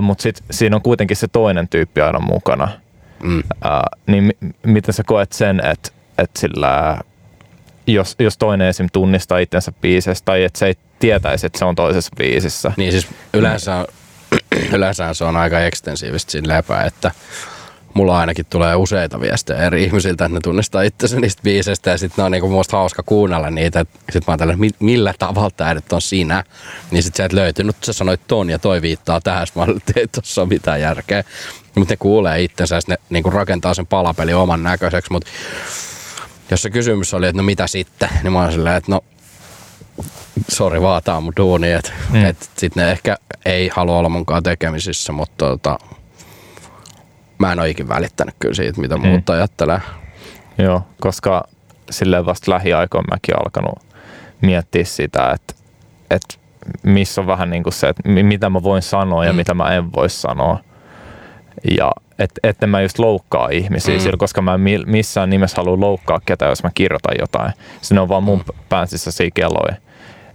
Mutta 0.00 0.22
sitten 0.22 0.44
siinä 0.50 0.76
on 0.76 0.82
kuitenkin 0.82 1.16
se 1.16 1.28
toinen 1.28 1.68
tyyppi 1.68 2.00
aina 2.00 2.20
mukana. 2.20 2.68
Mm. 3.22 3.38
Uh, 3.38 3.42
niin 4.06 4.32
m- 4.40 4.70
miten 4.70 4.94
sä 4.94 5.02
koet 5.06 5.32
sen, 5.32 5.60
että 5.64 5.90
et 6.18 6.30
sillä 6.38 6.98
jos, 7.86 8.16
jos 8.18 8.38
toinen 8.38 8.68
esim. 8.68 8.86
tunnistaa 8.92 9.38
itsensä 9.38 9.72
biisestä 9.80 10.24
tai 10.24 10.44
että 10.44 10.58
se 10.58 10.66
ei 10.66 10.74
tietäisi, 11.00 11.46
että 11.46 11.58
se 11.58 11.64
on 11.64 11.74
toisessa 11.74 12.10
biisissä. 12.16 12.72
Niin 12.76 12.92
siis 12.92 13.08
yleensä 13.34 13.86
yleensä 14.76 15.14
se 15.14 15.24
on 15.24 15.36
aika 15.36 15.60
ekstensiivistä 15.60 16.32
siinä 16.32 16.56
lepää, 16.56 16.84
että 16.84 17.10
mulla 17.94 18.18
ainakin 18.18 18.46
tulee 18.50 18.74
useita 18.74 19.20
viestejä 19.20 19.58
eri 19.58 19.84
ihmisiltä, 19.84 20.24
että 20.24 20.34
ne 20.34 20.40
tunnistaa 20.40 20.82
itsensä 20.82 21.20
niistä 21.20 21.42
biiseistä 21.42 21.90
ja 21.90 21.98
sitten 21.98 22.22
ne 22.22 22.24
on 22.24 22.32
niinku 22.32 22.48
musta 22.48 22.76
hauska 22.76 23.02
kuunnella 23.02 23.50
niitä. 23.50 23.84
Sitten 23.98 24.22
mä 24.26 24.32
oon 24.32 24.38
tällä, 24.38 24.56
millä 24.80 25.14
tavalla 25.18 25.50
tämä 25.50 25.74
nyt 25.74 25.92
on 25.92 26.02
sinä. 26.02 26.44
Niin 26.90 27.02
sitten 27.02 27.16
sä 27.16 27.24
et 27.24 27.32
löytynyt, 27.32 27.76
sä 27.84 27.92
sanoit 27.92 28.20
ton 28.26 28.50
ja 28.50 28.58
toi 28.58 28.82
viittaa 28.82 29.20
tähän. 29.20 29.46
Mä 29.54 29.66
että 29.76 29.92
ei 29.96 30.08
tossa 30.08 30.42
ole 30.42 30.48
mitään 30.48 30.80
järkeä. 30.80 31.24
Mutta 31.74 31.92
ne 31.92 31.96
kuulee 31.96 32.42
itsensä 32.42 32.74
ja 32.74 32.80
ne 32.86 32.96
niinku 33.10 33.30
rakentaa 33.30 33.74
sen 33.74 33.86
palapeli 33.86 34.34
oman 34.34 34.62
näköiseksi. 34.62 35.12
Mutta 35.12 35.30
jos 36.50 36.62
se 36.62 36.70
kysymys 36.70 37.14
oli, 37.14 37.26
että 37.26 37.36
no 37.36 37.42
mitä 37.42 37.66
sitten, 37.66 38.08
niin 38.22 38.32
mä 38.32 38.42
oon 38.42 38.52
silleen, 38.52 38.76
että 38.76 38.92
no 38.92 39.04
sori 40.48 40.82
vaan, 40.82 41.02
tää 41.02 41.16
on 41.16 41.22
mun 41.22 41.32
duuni. 41.36 41.72
Että 41.72 41.92
mm. 42.10 42.24
et 42.24 42.50
sit 42.56 42.76
ne 42.76 42.90
ehkä 42.90 43.16
ei 43.44 43.68
halua 43.68 43.98
olla 43.98 44.08
munkaan 44.08 44.42
tekemisissä, 44.42 45.12
mutta 45.12 45.46
tota, 45.46 45.78
mä 47.38 47.52
en 47.52 47.58
ole 47.58 47.70
ikin 47.70 47.88
välittänyt 47.88 48.34
kyllä 48.38 48.54
siitä, 48.54 48.80
mitä 48.80 48.96
mm. 48.96 49.06
muut 49.06 49.30
ajattelee. 49.30 49.80
Joo, 50.58 50.82
koska 51.00 51.44
silleen 51.90 52.26
vasta 52.26 52.50
lähiaikoina 52.50 53.08
mäkin 53.10 53.34
alkanut 53.36 53.78
miettiä 54.40 54.84
sitä, 54.84 55.30
että, 55.30 55.54
että 56.10 56.34
missä 56.82 57.20
on 57.20 57.26
vähän 57.26 57.50
niin 57.50 57.62
kuin 57.62 57.72
se, 57.72 57.88
että 57.88 58.08
mitä 58.08 58.50
mä 58.50 58.62
voin 58.62 58.82
sanoa 58.82 59.24
ja 59.24 59.32
mm. 59.32 59.36
mitä 59.36 59.54
mä 59.54 59.74
en 59.74 59.92
voi 59.92 60.10
sanoa. 60.10 60.58
Ja 61.78 61.92
että 62.18 62.40
et 62.42 62.56
mä 62.66 62.80
just 62.80 62.98
loukkaa 62.98 63.48
ihmisiä 63.48 63.94
mm. 63.94 64.00
sillä, 64.00 64.16
koska 64.16 64.42
mä 64.42 64.54
en 64.54 64.60
missään 64.86 65.30
nimessä 65.30 65.56
halua 65.56 65.80
loukkaa 65.80 66.20
ketään, 66.26 66.50
jos 66.50 66.62
mä 66.62 66.70
kirjoitan 66.74 67.16
jotain. 67.18 67.52
Se 67.80 68.00
on 68.00 68.08
vaan 68.08 68.22
mun 68.22 68.38
mm. 68.38 68.58
pään 68.68 68.88
sisäisiä 68.88 69.30
kelloja. 69.34 69.76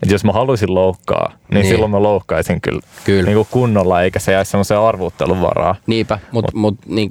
Et 0.03 0.11
jos 0.11 0.23
mä 0.23 0.31
haluaisin 0.31 0.75
loukkaa, 0.75 1.29
niin, 1.29 1.53
niin. 1.53 1.65
silloin 1.65 1.91
mä 1.91 2.03
loukkaisin 2.03 2.61
kyllä, 2.61 2.81
kyllä. 3.03 3.25
Niin 3.25 3.35
kuin 3.35 3.47
kunnolla, 3.51 4.01
eikä 4.01 4.19
se 4.19 4.31
jäisi 4.31 4.51
semmoiseen 4.51 4.79
arvuuttelun 4.79 5.41
varaa. 5.41 5.75
Niinpä, 5.87 6.19
mutta 6.31 6.51
mut, 6.55 6.75
mut, 6.77 6.87
niin 6.95 7.09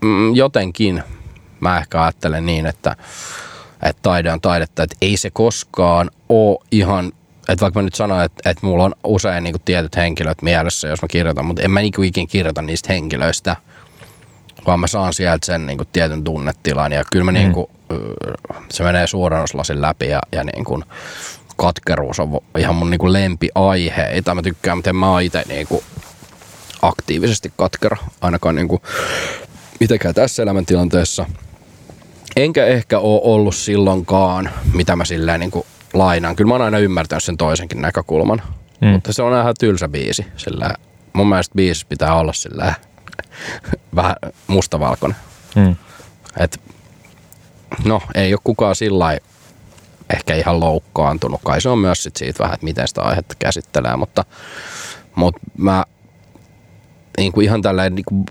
mm, 0.00 0.34
jotenkin 0.34 1.02
mä 1.60 1.78
ehkä 1.78 2.02
ajattelen 2.02 2.46
niin, 2.46 2.66
että, 2.66 2.96
että 3.82 4.02
taide 4.02 4.32
on 4.32 4.40
taidetta, 4.40 4.82
että 4.82 4.96
ei 5.00 5.16
se 5.16 5.30
koskaan 5.30 6.10
ole 6.28 6.58
ihan 6.70 7.12
että 7.48 7.62
vaikka 7.62 7.80
mä 7.80 7.84
nyt 7.84 7.94
sanon, 7.94 8.24
että, 8.24 8.50
että 8.50 8.66
mulla 8.66 8.84
on 8.84 8.94
usein 9.04 9.44
niin 9.44 9.52
kuin 9.52 9.62
tietyt 9.64 9.96
henkilöt 9.96 10.42
mielessä, 10.42 10.88
jos 10.88 11.02
mä 11.02 11.08
kirjoitan, 11.08 11.46
mutta 11.46 11.62
en 11.62 11.70
mä 11.70 11.80
niin 11.80 12.04
ikin 12.04 12.28
kirjoita 12.28 12.62
niistä 12.62 12.92
henkilöistä, 12.92 13.56
vaan 14.66 14.80
mä 14.80 14.86
saan 14.86 15.12
sieltä 15.12 15.46
sen 15.46 15.66
niin 15.66 15.76
kuin 15.76 15.88
tietyn 15.92 16.24
tunnetilan 16.24 16.92
ja 16.92 17.04
kyllä 17.12 17.24
mä 17.24 17.30
mm. 17.30 17.34
niin 17.34 17.52
kuin, 17.52 17.66
se 18.70 18.84
menee 18.84 19.06
suorannuslasin 19.06 19.82
läpi 19.82 20.08
ja, 20.08 20.20
ja 20.32 20.44
niin 20.44 20.64
kuin, 20.64 20.84
katkeruus 21.56 22.20
on 22.20 22.40
ihan 22.58 22.74
mun 22.74 22.90
niinku 22.90 23.12
lempiaiheita. 23.12 24.34
Mä 24.34 24.42
tykkään, 24.42 24.78
miten 24.78 24.96
mä 24.96 25.10
oon 25.10 25.22
itse 25.22 25.44
niinku 25.48 25.84
aktiivisesti 26.82 27.52
katkera, 27.56 27.96
ainakaan 28.20 28.54
niinku 28.54 28.82
mitenkään 29.80 30.14
tässä 30.14 30.42
elämäntilanteessa. 30.42 31.26
Enkä 32.36 32.66
ehkä 32.66 32.98
ole 32.98 33.20
ollut 33.24 33.54
silloinkaan, 33.54 34.50
mitä 34.72 34.96
mä 34.96 35.04
silleen 35.04 35.40
niinku 35.40 35.66
lainaan. 35.92 36.36
Kyllä 36.36 36.48
mä 36.48 36.54
oon 36.54 36.62
aina 36.62 36.78
ymmärtänyt 36.78 37.24
sen 37.24 37.36
toisenkin 37.36 37.82
näkökulman, 37.82 38.42
mm. 38.80 38.88
mutta 38.88 39.12
se 39.12 39.22
on 39.22 39.40
ihan 39.40 39.54
tylsä 39.60 39.88
biisi. 39.88 40.26
Sillä 40.36 40.74
mun 41.12 41.28
mielestä 41.28 41.54
biisi 41.54 41.86
pitää 41.86 42.14
olla 42.14 42.32
sillä 42.32 42.74
vähän 43.96 44.16
mustavalkoinen. 44.46 45.16
Mm. 45.56 45.76
Et, 46.40 46.60
no, 47.84 48.02
ei 48.14 48.34
ole 48.34 48.40
kukaan 48.44 48.76
sillä 48.76 49.18
ehkä 50.12 50.34
ihan 50.34 50.60
loukkaantunut. 50.60 51.40
Kai 51.44 51.60
se 51.60 51.68
on 51.68 51.78
myös 51.78 52.02
sit 52.02 52.16
siitä 52.16 52.38
vähän, 52.38 52.54
että 52.54 52.64
miten 52.64 52.88
sitä 52.88 53.02
aihetta 53.02 53.34
käsittelee, 53.38 53.96
mutta, 53.96 54.24
mutta 55.14 55.40
mä 55.58 55.84
niin 57.16 57.32
kuin 57.32 57.44
ihan 57.44 57.62
tällainen 57.62 57.94
niin 57.94 58.04
kuin 58.04 58.24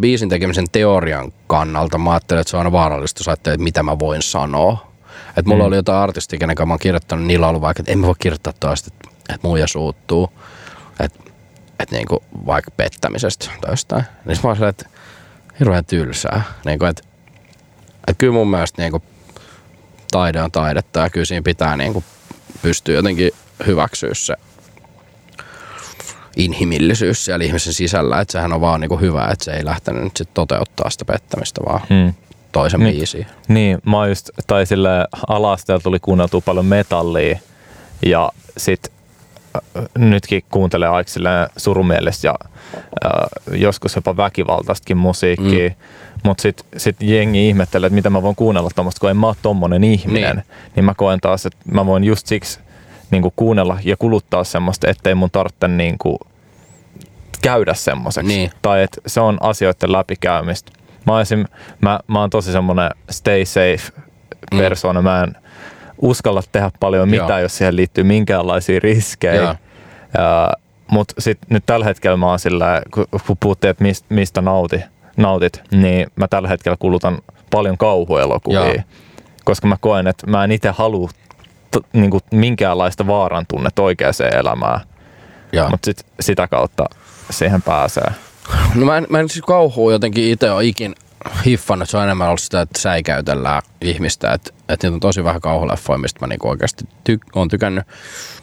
biisin 0.00 0.28
tekemisen 0.28 0.66
teorian 0.72 1.32
kannalta 1.46 1.98
mä 1.98 2.10
ajattelen, 2.10 2.40
että 2.40 2.50
se 2.50 2.56
on 2.56 2.60
aina 2.60 2.72
vaarallista, 2.72 3.20
jos 3.20 3.28
ajattelee, 3.28 3.54
että 3.54 3.64
mitä 3.64 3.82
mä 3.82 3.98
voin 3.98 4.22
sanoa. 4.22 4.92
Että 5.28 5.48
mulla 5.48 5.64
mm. 5.64 5.66
oli 5.66 5.76
jotain 5.76 6.02
artistia, 6.02 6.38
kenen 6.38 6.56
mä 6.66 6.72
oon 6.72 6.78
kirjoittanut, 6.78 7.26
niillä 7.26 7.46
on 7.46 7.48
ollut 7.48 7.62
vaikka, 7.62 7.80
että 7.80 7.92
en 7.92 7.98
mä 7.98 8.06
voi 8.06 8.14
kirjoittaa 8.18 8.52
toista, 8.60 8.90
että, 8.94 9.08
että 9.34 9.48
muija 9.48 9.66
suuttuu. 9.66 10.30
Että, 11.00 11.18
että 11.78 11.94
niin 11.94 12.06
kuin 12.08 12.20
vaikka 12.46 12.70
pettämisestä 12.70 13.50
tai 13.60 13.72
jostain. 13.72 14.04
Niin 14.24 14.38
mä 14.42 14.48
oon 14.50 14.68
että 14.68 14.88
hirveän 15.60 15.84
tylsää. 15.84 16.42
Niin 16.64 16.78
kuin, 16.78 16.88
että, 16.88 17.02
että 18.08 18.18
kyllä 18.18 18.32
mun 18.32 18.50
mielestä 18.50 18.82
niin 18.82 18.90
kuin 18.90 19.02
taide 20.16 20.42
on 20.42 20.52
taidetta 20.52 21.00
ja 21.00 21.10
kyllä 21.10 21.26
siinä 21.26 21.42
pitää 21.42 21.76
niin 21.76 21.92
kuin 21.92 22.04
pystyä 22.62 22.94
jotenkin 22.94 23.30
hyväksyä 23.66 24.10
se 24.14 24.34
inhimillisyys 26.36 27.24
siellä 27.24 27.44
ihmisen 27.44 27.72
sisällä, 27.72 28.20
että 28.20 28.32
sehän 28.32 28.52
on 28.52 28.60
vaan 28.60 28.80
niin 28.80 28.88
kuin 28.88 29.00
hyvä, 29.00 29.28
että 29.32 29.44
se 29.44 29.52
ei 29.52 29.64
lähtenyt 29.64 30.04
nyt 30.04 30.16
sit 30.16 30.34
toteuttaa 30.34 30.90
sitä 30.90 31.04
pettämistä 31.04 31.60
vaan 31.66 31.80
hmm. 31.90 32.14
toisen 32.52 32.80
niin, 32.80 32.96
biisiin. 32.96 33.26
Niin, 33.48 33.78
mä 33.86 33.96
oon 33.96 34.08
just, 34.08 34.30
tai 34.46 34.66
sille 34.66 34.88
alasteella 35.28 35.80
tuli 35.80 35.98
kuunneltua 35.98 36.40
paljon 36.40 36.66
metallia 36.66 37.38
ja 38.06 38.32
sit 38.56 38.92
äh, 39.56 39.84
nytkin 39.98 40.44
kuuntelee 40.50 40.88
aika 40.88 41.10
surumielistä 41.56 42.26
ja 42.28 42.34
äh, 43.04 43.60
joskus 43.60 43.96
jopa 43.96 44.16
väkivaltaistakin 44.16 44.96
musiikkia. 44.96 45.68
Mm. 45.68 45.74
Mutta 46.24 46.42
sitten 46.42 46.66
sit 46.76 46.96
jengi 47.00 47.48
ihmettelee, 47.48 47.86
että 47.86 47.94
mitä 47.94 48.10
mä 48.10 48.22
voin 48.22 48.36
kuunnella 48.36 48.70
tuommoista, 48.74 49.00
kun 49.00 49.10
en 49.10 49.16
mä 49.16 49.26
ole 49.26 49.36
tommonen 49.42 49.84
ihminen. 49.84 50.36
Niin. 50.36 50.46
niin 50.76 50.84
mä 50.84 50.94
koen 50.94 51.20
taas, 51.20 51.46
että 51.46 51.58
mä 51.72 51.86
voin 51.86 52.04
just 52.04 52.26
siksi 52.26 52.60
niin 53.10 53.22
kuin 53.22 53.32
kuunnella 53.36 53.78
ja 53.84 53.96
kuluttaa 53.96 54.44
semmoista, 54.44 54.90
ettei 54.90 55.14
mun 55.14 55.30
tarvitse 55.30 55.68
niin 55.68 55.98
kuin 55.98 56.18
käydä 57.42 57.74
semmoiseksi. 57.74 58.28
Niin. 58.28 58.50
Tai 58.62 58.82
että 58.82 59.00
se 59.06 59.20
on 59.20 59.38
asioiden 59.40 59.92
läpikäymistä. 59.92 60.72
Mä, 61.06 61.20
esim, 61.20 61.44
mä, 61.80 62.00
mä 62.06 62.20
oon 62.20 62.30
tosi 62.30 62.52
semmoinen 62.52 62.90
stay 63.10 63.44
safe 63.44 63.92
mm. 64.52 64.58
persona. 64.58 65.00
Mm. 65.00 65.04
Mä 65.04 65.22
en 65.22 65.36
uskalla 65.98 66.42
tehdä 66.52 66.70
paljon 66.80 67.08
mitään, 67.08 67.30
Joo. 67.30 67.38
jos 67.38 67.56
siihen 67.56 67.76
liittyy 67.76 68.04
minkäänlaisia 68.04 68.80
riskejä. 68.82 69.56
Mutta 70.90 71.14
nyt 71.48 71.66
tällä 71.66 71.84
hetkellä 71.84 72.16
mä 72.16 72.26
oon 72.26 72.38
sillä, 72.38 72.82
kun 73.26 73.36
puhuttiin, 73.40 73.70
että 73.70 73.84
mistä, 73.84 74.06
mistä 74.08 74.40
nauti, 74.40 74.80
nautit, 75.16 75.62
niin 75.70 76.06
mä 76.16 76.28
tällä 76.28 76.48
hetkellä 76.48 76.76
kulutan 76.78 77.18
paljon 77.50 77.78
kauhuelokuvia, 77.78 78.66
Joo. 78.66 78.76
koska 79.44 79.66
mä 79.66 79.76
koen, 79.80 80.06
että 80.06 80.26
mä 80.26 80.44
en 80.44 80.52
itse 80.52 80.70
halua 80.70 81.10
t- 81.70 81.86
niinku 81.92 82.20
minkäänlaista 82.32 83.06
vaaran 83.06 83.44
tunnetta 83.48 83.82
oikeaan 83.82 84.14
elämään. 84.38 84.80
Mutta 85.70 85.84
sit, 85.84 86.06
sitä 86.20 86.48
kautta 86.48 86.84
siihen 87.30 87.62
pääsee. 87.62 88.10
No 88.74 88.86
mä 88.86 88.96
en, 88.96 89.06
mä 89.10 89.20
en 89.20 89.28
siis 89.28 89.44
kauhua 89.44 89.92
jotenkin 89.92 90.24
itse 90.32 90.50
ole 90.50 90.64
ikin 90.64 90.94
hiffannut, 91.46 91.90
se 91.90 91.96
on 91.96 92.02
enemmän 92.04 92.28
ollut 92.28 92.40
sitä, 92.40 92.60
että 92.60 92.80
säikäytellään 92.80 93.62
ihmistä, 93.80 94.32
että, 94.32 94.50
että 94.68 94.86
niitä 94.86 94.94
on 94.94 95.00
tosi 95.00 95.24
vähän 95.24 95.40
kauhuleffoja, 95.40 95.98
mistä 95.98 96.20
mä 96.20 96.26
niinku 96.26 96.48
oikeasti 96.48 96.84
ty- 97.10 97.30
on 97.34 97.48
tykännyt. 97.48 97.84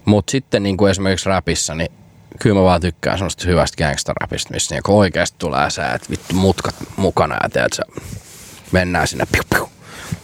Mutta 0.05 0.31
sitten 0.31 0.63
niinku 0.63 0.85
esimerkiksi 0.85 1.29
rapissa, 1.29 1.75
niin 1.75 1.91
kyllä 2.39 2.55
mä 2.55 2.63
vaan 2.63 2.81
tykkään 2.81 3.17
semmoista 3.17 3.43
hyvästä 3.47 3.83
gangsterrapista, 3.83 4.53
missä 4.53 4.75
niinku 4.75 4.99
oikeasti 4.99 5.35
tulee 5.39 5.69
se, 5.69 5.81
että 5.81 6.09
vittu 6.09 6.35
mutkat 6.35 6.75
mukana 6.95 7.37
ja 7.43 7.49
teet 7.49 7.73
se, 7.73 7.83
mennään 8.71 9.07
sinne 9.07 9.25
piu, 9.31 9.41
piu. 9.49 9.69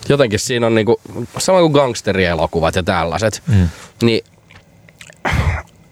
Jotenkin 0.10 0.40
siinä 0.40 0.68
on 0.68 0.76
niinku, 0.76 1.02
sama 1.38 1.60
kuin 1.60 1.72
gangsterielokuvat 1.72 2.76
ja 2.76 2.84
tällaiset, 2.84 3.44
mm. 3.48 3.70
niin 4.02 4.22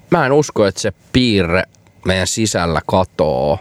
mä 0.09 0.25
en 0.25 0.31
usko, 0.31 0.65
että 0.65 0.81
se 0.81 0.93
piirre 1.13 1.63
meidän 2.05 2.27
sisällä 2.27 2.81
katoo 2.86 3.59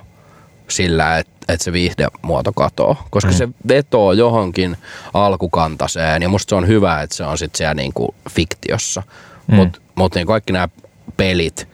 sillä, 0.68 1.18
että 1.18 1.36
että 1.48 1.64
se 1.64 1.72
viihdemuoto 1.72 2.52
katoo, 2.52 2.96
koska 3.10 3.30
mm. 3.30 3.36
se 3.36 3.48
vetoo 3.68 4.12
johonkin 4.12 4.76
alkukantaseen 5.14 6.22
ja 6.22 6.28
musta 6.28 6.50
se 6.50 6.54
on 6.54 6.66
hyvä, 6.68 7.02
että 7.02 7.16
se 7.16 7.25
on 7.25 7.38
sitten 7.38 7.58
siellä 7.58 7.75
niinku 7.75 8.14
fiktiossa. 8.30 9.02
Mm. 9.46 9.54
Mutta 9.54 9.80
mut 9.94 10.14
niin 10.14 10.26
kaikki 10.26 10.52
nämä 10.52 10.68
pelit, 11.16 11.68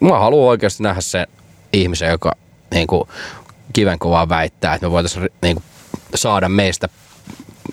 mä 0.00 0.18
haluan 0.18 0.48
oikeasti 0.48 0.82
nähdä 0.82 1.00
se 1.00 1.26
ihmisen, 1.72 2.10
joka 2.10 2.32
niin 2.70 2.86
kuin 2.86 3.08
kivenkovaa 3.72 4.28
väittää, 4.28 4.74
että 4.74 4.86
me 4.86 4.90
voitaisiin 4.90 5.28
niin 5.42 5.56
kuin, 5.56 5.64
saada 6.14 6.48
meistä 6.48 6.88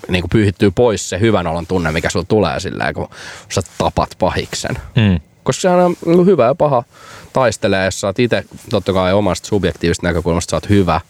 niin 0.08 0.22
kuin 0.22 0.30
pyyhittyä 0.30 0.70
pois 0.70 1.08
se 1.08 1.20
hyvän 1.20 1.46
olon 1.46 1.66
tunne, 1.66 1.92
mikä 1.92 2.10
sulla 2.10 2.26
tulee 2.28 2.60
sillä 2.60 2.92
kun 2.92 3.08
sä 3.48 3.62
tapat 3.78 4.10
pahiksen. 4.18 4.74
Mm. 4.96 5.20
Koska 5.42 5.60
sehän 5.60 5.80
on 5.80 5.96
niin 6.06 6.26
hyvä 6.26 6.46
ja 6.46 6.54
paha 6.54 6.84
taistelee, 7.32 7.84
jos 7.84 8.00
sä 8.00 8.06
oot 8.06 8.18
itse 8.18 8.44
totta 8.70 8.92
kai 8.92 9.12
omasta 9.12 9.48
subjektiivisesta 9.48 10.06
näkökulmasta 10.06 10.50
sä 10.50 10.56
oot 10.56 10.68
hyvä. 10.68 11.00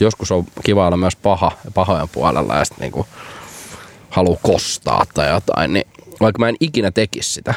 Joskus 0.00 0.32
on 0.32 0.44
kiva 0.64 0.86
olla 0.86 0.96
myös 0.96 1.16
paha 1.16 1.52
ja 1.64 1.70
pahojen 1.70 2.08
puolella 2.08 2.56
ja 2.56 2.64
sitten 2.64 2.90
niin 2.92 3.06
haluaa 4.10 4.40
kostaa 4.42 5.04
tai 5.14 5.30
jotain, 5.30 5.72
niin 5.72 5.86
vaikka 6.20 6.38
mä 6.38 6.48
en 6.48 6.56
ikinä 6.60 6.90
tekisi 6.90 7.32
sitä, 7.32 7.54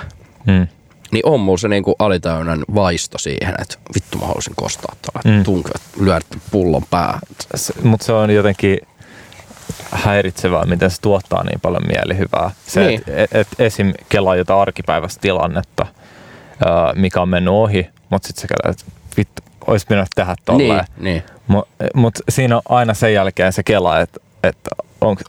mm 0.47 0.67
niin 1.13 1.25
on 1.25 1.39
mulla 1.39 1.57
se 1.57 1.67
niinku 1.67 1.95
alitäynnän 1.99 2.63
vaisto 2.75 3.17
siihen, 3.17 3.55
että 3.61 3.77
vittu 3.95 4.17
mä 4.17 4.25
haluaisin 4.25 4.53
kostaa 4.55 4.95
tuolla, 5.01 5.37
mm. 5.37 5.43
tunkevat 5.43 5.81
lyödä 5.99 6.25
pullon 6.51 6.83
päähän. 6.89 7.21
Mutta 7.83 8.05
se 8.05 8.13
on 8.13 8.31
jotenkin 8.31 8.77
häiritsevää, 9.91 10.65
miten 10.65 10.91
se 10.91 11.01
tuottaa 11.01 11.43
niin 11.43 11.59
paljon 11.59 11.83
mielihyvää. 11.87 12.51
Se, 12.67 12.87
niin. 12.87 13.01
et, 13.07 13.35
et 13.35 13.47
esim. 13.59 13.93
kelaa 14.09 14.35
jotain 14.35 14.61
arkipäivästä 14.61 15.21
tilannetta, 15.21 15.85
mikä 16.95 17.21
on 17.21 17.29
mennyt 17.29 17.53
ohi, 17.53 17.89
mutta 18.09 18.27
sitten 18.27 18.47
se 18.63 18.69
että 18.69 18.85
vittu, 19.17 19.41
olisi 19.67 19.87
pitänyt 19.87 20.07
tehdä 20.15 20.35
tolleen. 20.45 20.85
Niin, 20.97 21.03
niin. 21.03 21.23
Mutta 21.47 21.73
mut 21.93 22.13
siinä 22.29 22.55
on 22.55 22.61
aina 22.69 22.93
sen 22.93 23.13
jälkeen 23.13 23.53
se 23.53 23.63
kela, 23.63 23.99
että 23.99 24.19
et 24.43 24.57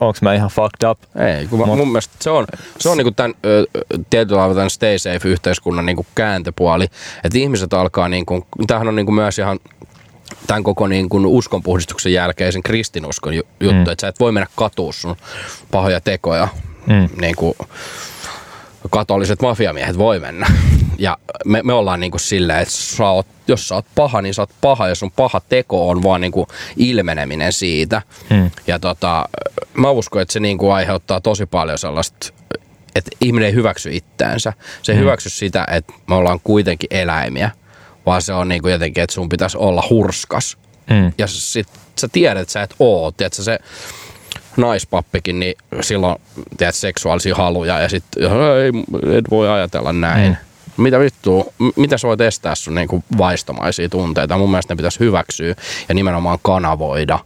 onko 0.01 0.19
mä 0.23 0.35
ihan 0.35 0.51
fucked 0.51 0.91
up. 0.91 0.99
Ei, 1.17 1.47
kun 1.47 1.59
Mut, 1.59 1.79
mun 1.79 1.89
mielestä 1.89 2.15
se 2.21 2.31
on, 2.31 2.47
se 2.79 2.89
on 2.89 2.97
niinku 2.97 3.11
tämän, 3.11 3.35
ö, 3.45 3.67
tietyllä 4.11 4.37
tavalla 4.37 4.55
tämän 4.55 4.71
stay 4.71 4.99
safe-yhteiskunnan 4.99 5.87
niinku 5.87 6.07
kääntöpuoli, 6.15 6.85
että 7.25 7.39
ihmiset 7.39 7.73
alkaa, 7.75 8.09
niinku, 8.09 8.47
tämähän 8.67 8.89
on 8.89 8.97
niinku 8.97 9.13
myös 9.13 9.39
ihan 9.39 9.59
tämän 10.47 10.63
koko 10.63 10.87
niin 10.87 11.09
kuin 11.09 11.27
uskonpuhdistuksen 11.27 12.13
jälkeisen 12.13 12.63
kristinuskon 12.63 13.35
juttu, 13.35 13.55
mm. 13.61 13.91
että 13.91 14.01
sä 14.01 14.09
et 14.09 14.21
voi 14.21 14.33
mennä 14.33 14.47
katuun 14.57 14.95
sun 14.95 15.17
pahoja 15.71 16.01
tekoja. 16.01 16.49
Mm. 16.87 17.09
Niin 17.21 17.37
kuin 17.37 17.55
katoliset 18.91 19.43
mafiamiehet 19.43 19.99
voi 19.99 20.21
mennä. 20.21 20.47
Ja 20.99 21.19
me, 21.45 21.63
me 21.63 21.73
ollaan 21.73 22.01
niin 22.01 22.11
kuin 22.11 22.21
silleen, 22.21 22.59
että 22.59 22.75
sä 22.75 23.09
oot, 23.09 23.27
jos 23.49 23.69
sä 23.69 23.75
oot 23.75 23.87
paha, 23.95 24.23
niin 24.23 24.35
sä 24.35 24.43
oot 24.43 24.51
paha, 24.61 24.89
ja 24.89 24.95
sun 24.95 25.11
paha 25.11 25.41
teko 25.49 25.89
on 25.89 26.03
vaan 26.03 26.21
niin 26.21 26.33
kuin 26.33 26.47
ilmeneminen 26.77 27.53
siitä. 27.53 28.03
Mm. 28.31 28.51
Ja 28.67 28.79
tota, 28.79 29.29
mä 29.75 29.91
uskon, 29.91 30.23
että 30.23 30.33
se 30.33 30.41
niin 30.41 30.59
kuin 30.59 30.73
aiheuttaa 30.73 31.21
tosi 31.21 31.47
paljon 31.47 31.79
sellaista 31.79 32.35
että 32.95 33.11
ihminen 33.21 33.47
ei 33.47 33.55
hyväksy 33.55 33.97
itteensä. 33.97 34.53
Se 34.83 34.93
ei 34.93 34.97
mm. 34.97 35.01
hyväksy 35.01 35.31
sitä, 35.31 35.67
että 35.71 35.93
me 36.09 36.15
ollaan 36.15 36.41
kuitenkin 36.45 36.89
eläimiä 36.91 37.51
vaan 38.07 38.23
se 38.23 38.33
on 38.33 38.49
niinku 38.49 38.69
jotenkin, 38.69 39.03
että 39.03 39.15
sun 39.15 39.29
pitäisi 39.29 39.59
olla 39.59 39.85
hurskas. 39.91 40.59
Mm. 40.91 41.13
Ja 41.19 41.27
sit 41.27 41.69
sä 41.99 42.09
tiedät, 42.13 42.43
että 42.43 42.53
sä 42.53 42.63
et 42.63 42.75
oo, 42.79 43.13
tiedätkö, 43.13 43.43
se 43.43 43.59
naispappikin, 44.57 45.41
niin 45.41 45.55
silloin 45.81 46.17
tiedät, 46.57 46.75
seksuaalisia 46.75 47.35
haluja 47.35 47.81
ja 47.81 47.89
sitten 47.89 48.23
ei, 48.23 48.71
et 49.19 49.31
voi 49.31 49.49
ajatella 49.49 49.93
näin. 49.93 50.31
Mm. 50.31 50.37
Mitä 50.77 50.99
vittu, 50.99 51.53
mitä 51.77 51.99
sä 51.99 52.09
voit 52.09 52.21
estää 52.21 52.55
sun 52.55 52.75
niinku 52.75 53.05
vaistomaisia 53.19 53.89
tunteita? 53.89 54.39
Mun 54.39 54.51
mielestä 54.51 54.75
ne 54.75 54.77
pitäisi 54.77 55.01
hyväksyä 55.01 55.55
ja 55.89 55.95
nimenomaan 55.95 56.39
kanavoida 56.43 57.19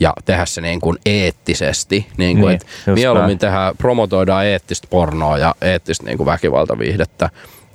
ja 0.00 0.12
tehdä 0.24 0.46
se 0.46 0.60
niin 0.60 0.80
kuin 0.80 0.98
eettisesti. 1.06 2.06
Niin 2.16 2.38
kuin, 2.38 2.48
niin, 2.48 2.60
että 2.60 2.92
mieluummin 2.92 3.38
tehdä, 3.38 3.74
promotoidaan 3.78 4.46
eettistä 4.46 4.88
pornoa 4.90 5.38
ja 5.38 5.54
eettistä 5.60 6.04
niin 6.04 6.16
kuin 6.16 6.26
väkivaltaviihdettä 6.26 7.30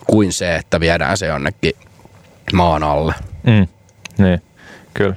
kuin 0.08 0.34
se, 0.34 0.56
että 0.56 0.80
viedään 0.80 1.18
se 1.18 1.26
jonnekin 1.26 1.74
maan 2.54 2.84
alle. 2.84 3.14
Mm, 3.44 3.68
niin, 4.18 4.42
kyllä. 4.94 5.16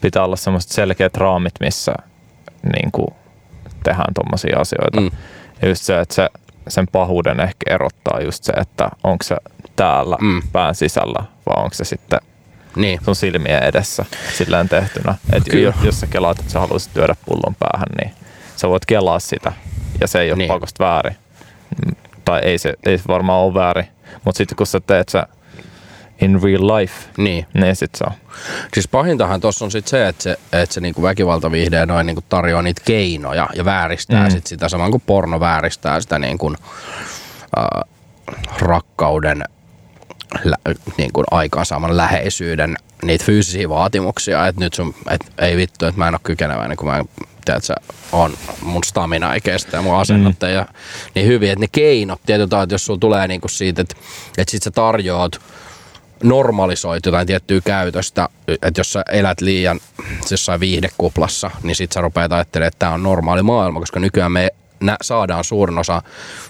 Pitää 0.00 0.24
olla 0.24 0.36
semmoiset 0.36 0.70
selkeät 0.70 1.16
raamit, 1.16 1.54
missä 1.60 1.94
niin 2.72 2.92
kuin, 2.92 3.08
tehdään 3.82 4.14
tuommoisia 4.14 4.58
asioita. 4.58 5.00
Mm. 5.00 5.10
Ja 5.62 5.68
just 5.68 5.82
se, 5.82 6.00
että 6.00 6.14
se, 6.14 6.28
sen 6.68 6.86
pahuuden 6.92 7.40
ehkä 7.40 7.74
erottaa 7.74 8.20
just 8.20 8.44
se, 8.44 8.52
että 8.52 8.88
onko 9.04 9.24
se 9.24 9.36
täällä 9.76 10.16
mm. 10.20 10.42
pään 10.52 10.74
sisällä 10.74 11.24
vai 11.46 11.64
onko 11.64 11.74
se 11.74 11.84
sitten 11.84 12.20
niin. 12.76 12.98
sun 13.04 13.16
silmien 13.16 13.62
edessä 13.62 14.04
silleen 14.32 14.68
tehtynä. 14.68 15.14
Että 15.32 15.56
jos, 15.56 15.74
jos 15.82 16.00
sä 16.00 16.06
kelaat, 16.06 16.38
että 16.38 16.52
sä 16.52 16.60
haluaisit 16.60 16.94
työdä 16.94 17.14
pullon 17.26 17.54
päähän, 17.58 17.88
niin 18.00 18.14
sä 18.56 18.68
voit 18.68 18.86
kelaa 18.86 19.18
sitä 19.18 19.52
ja 20.00 20.08
se 20.08 20.20
ei 20.20 20.30
ole 20.30 20.38
niin. 20.38 20.48
pakosta 20.48 20.84
väärin. 20.84 21.16
Tai 22.24 22.40
ei 22.40 22.58
se, 22.58 22.74
ei 22.86 22.98
se 22.98 23.04
varmaan 23.08 23.40
ole 23.40 23.54
väärin. 23.54 23.86
Mutta 24.24 24.38
sitten 24.38 24.56
kun 24.56 24.66
sä 24.66 24.80
teet 24.80 25.08
sä 25.08 25.26
in 26.20 26.42
real 26.42 26.66
life, 26.66 26.94
niin, 27.16 27.46
niin 27.54 27.76
sit 27.76 27.94
se 27.94 28.04
on. 28.04 28.12
Siis 28.74 28.88
pahintahan 28.88 29.40
tuossa 29.40 29.64
on 29.64 29.70
sit 29.70 29.88
se, 29.88 30.08
että 30.08 30.22
se, 30.22 30.38
että 30.52 30.74
se 30.74 30.80
niinku 30.80 31.02
väkivaltaviihde 31.02 31.86
noin 31.86 32.06
niinku 32.06 32.24
tarjoaa 32.28 32.62
niitä 32.62 32.82
keinoja 32.84 33.48
ja 33.54 33.64
vääristää 33.64 34.24
mm. 34.24 34.30
sit 34.30 34.46
sitä 34.46 34.68
saman 34.68 34.90
kuin 34.90 35.02
porno 35.06 35.40
vääristää 35.40 36.00
sitä 36.00 36.18
niinku, 36.18 36.54
äh, 37.58 37.84
rakkauden 38.58 39.44
lä, 40.44 40.56
niin 40.96 41.12
kuin 41.12 41.24
aikaansaaman 41.30 41.96
läheisyyden 41.96 42.76
niitä 43.02 43.24
fyysisiä 43.24 43.68
vaatimuksia, 43.68 44.46
että 44.46 44.60
nyt 44.60 44.74
sun, 44.74 44.94
et, 45.10 45.32
ei 45.38 45.56
vittu, 45.56 45.86
että 45.86 45.98
mä 45.98 46.08
en 46.08 46.14
ole 46.14 46.20
kykeneväinen, 46.22 46.76
kun 46.76 46.88
mä 46.88 47.04
tiedätkö, 47.44 47.74
on 48.12 48.34
mun 48.62 48.84
stamina 48.84 49.34
ei 49.34 49.40
kestä 49.40 49.76
ja 49.76 49.82
mun 49.82 49.96
asennot 49.96 50.34
mm. 50.42 50.48
ja 50.48 50.66
niin 51.14 51.26
hyvin, 51.26 51.50
että 51.50 51.60
ne 51.60 51.68
keinot, 51.72 52.20
tietyllä 52.26 52.62
että 52.62 52.74
jos 52.74 52.86
sulla 52.86 52.98
tulee 52.98 53.28
niinku 53.28 53.48
siitä, 53.48 53.82
että, 53.82 53.96
että 54.38 54.50
sit 54.50 54.62
sä 54.62 54.70
tarjoat 54.70 55.40
normalisoit 56.22 57.06
jotain 57.06 57.26
tiettyä 57.26 57.60
käytöstä, 57.64 58.28
että 58.48 58.80
jos 58.80 58.92
sä 58.92 59.02
elät 59.12 59.40
liian 59.40 59.80
jossain 60.30 60.60
viihdekuplassa, 60.60 61.50
niin 61.62 61.76
sit 61.76 61.92
sä 61.92 62.00
rupeat 62.00 62.32
ajattelemaan, 62.32 62.68
että 62.68 62.78
tämä 62.78 62.92
on 62.92 63.02
normaali 63.02 63.42
maailma, 63.42 63.80
koska 63.80 64.00
nykyään 64.00 64.32
me 64.32 64.50
nä- 64.80 64.96
saadaan 65.02 65.44
suurin 65.44 65.78
osa 65.78 66.02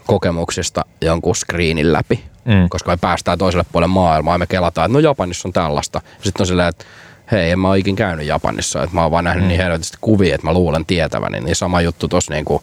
kokemuksista 0.06 0.84
jonkun 1.00 1.36
screenin 1.36 1.92
läpi, 1.92 2.24
mm. 2.44 2.68
koska 2.68 2.90
me 2.90 2.96
päästään 2.96 3.38
toiselle 3.38 3.64
puolelle 3.72 3.92
maailmaa 3.92 4.34
ja 4.34 4.38
me 4.38 4.46
kelataan, 4.46 4.86
että 4.86 4.92
no 4.92 4.98
Japanissa 4.98 5.48
on 5.48 5.52
tällaista. 5.52 6.00
Sitten 6.22 6.42
on 6.42 6.46
silleen, 6.46 6.68
että 6.68 6.84
hei, 7.32 7.50
en 7.50 7.58
mä 7.58 7.68
ole 7.68 7.78
ikin 7.78 7.96
käynyt 7.96 8.26
Japanissa, 8.26 8.82
että 8.82 8.94
mä 8.94 9.02
oon 9.02 9.10
vaan 9.10 9.24
nähnyt 9.24 9.44
mm. 9.44 9.48
niin 9.48 9.60
helvetisti 9.60 9.98
kuvia, 10.00 10.34
että 10.34 10.46
mä 10.46 10.52
luulen 10.52 10.86
tietäväni, 10.86 11.40
niin 11.40 11.56
sama 11.56 11.80
juttu 11.80 12.08
tossa 12.08 12.32
niinku 12.32 12.62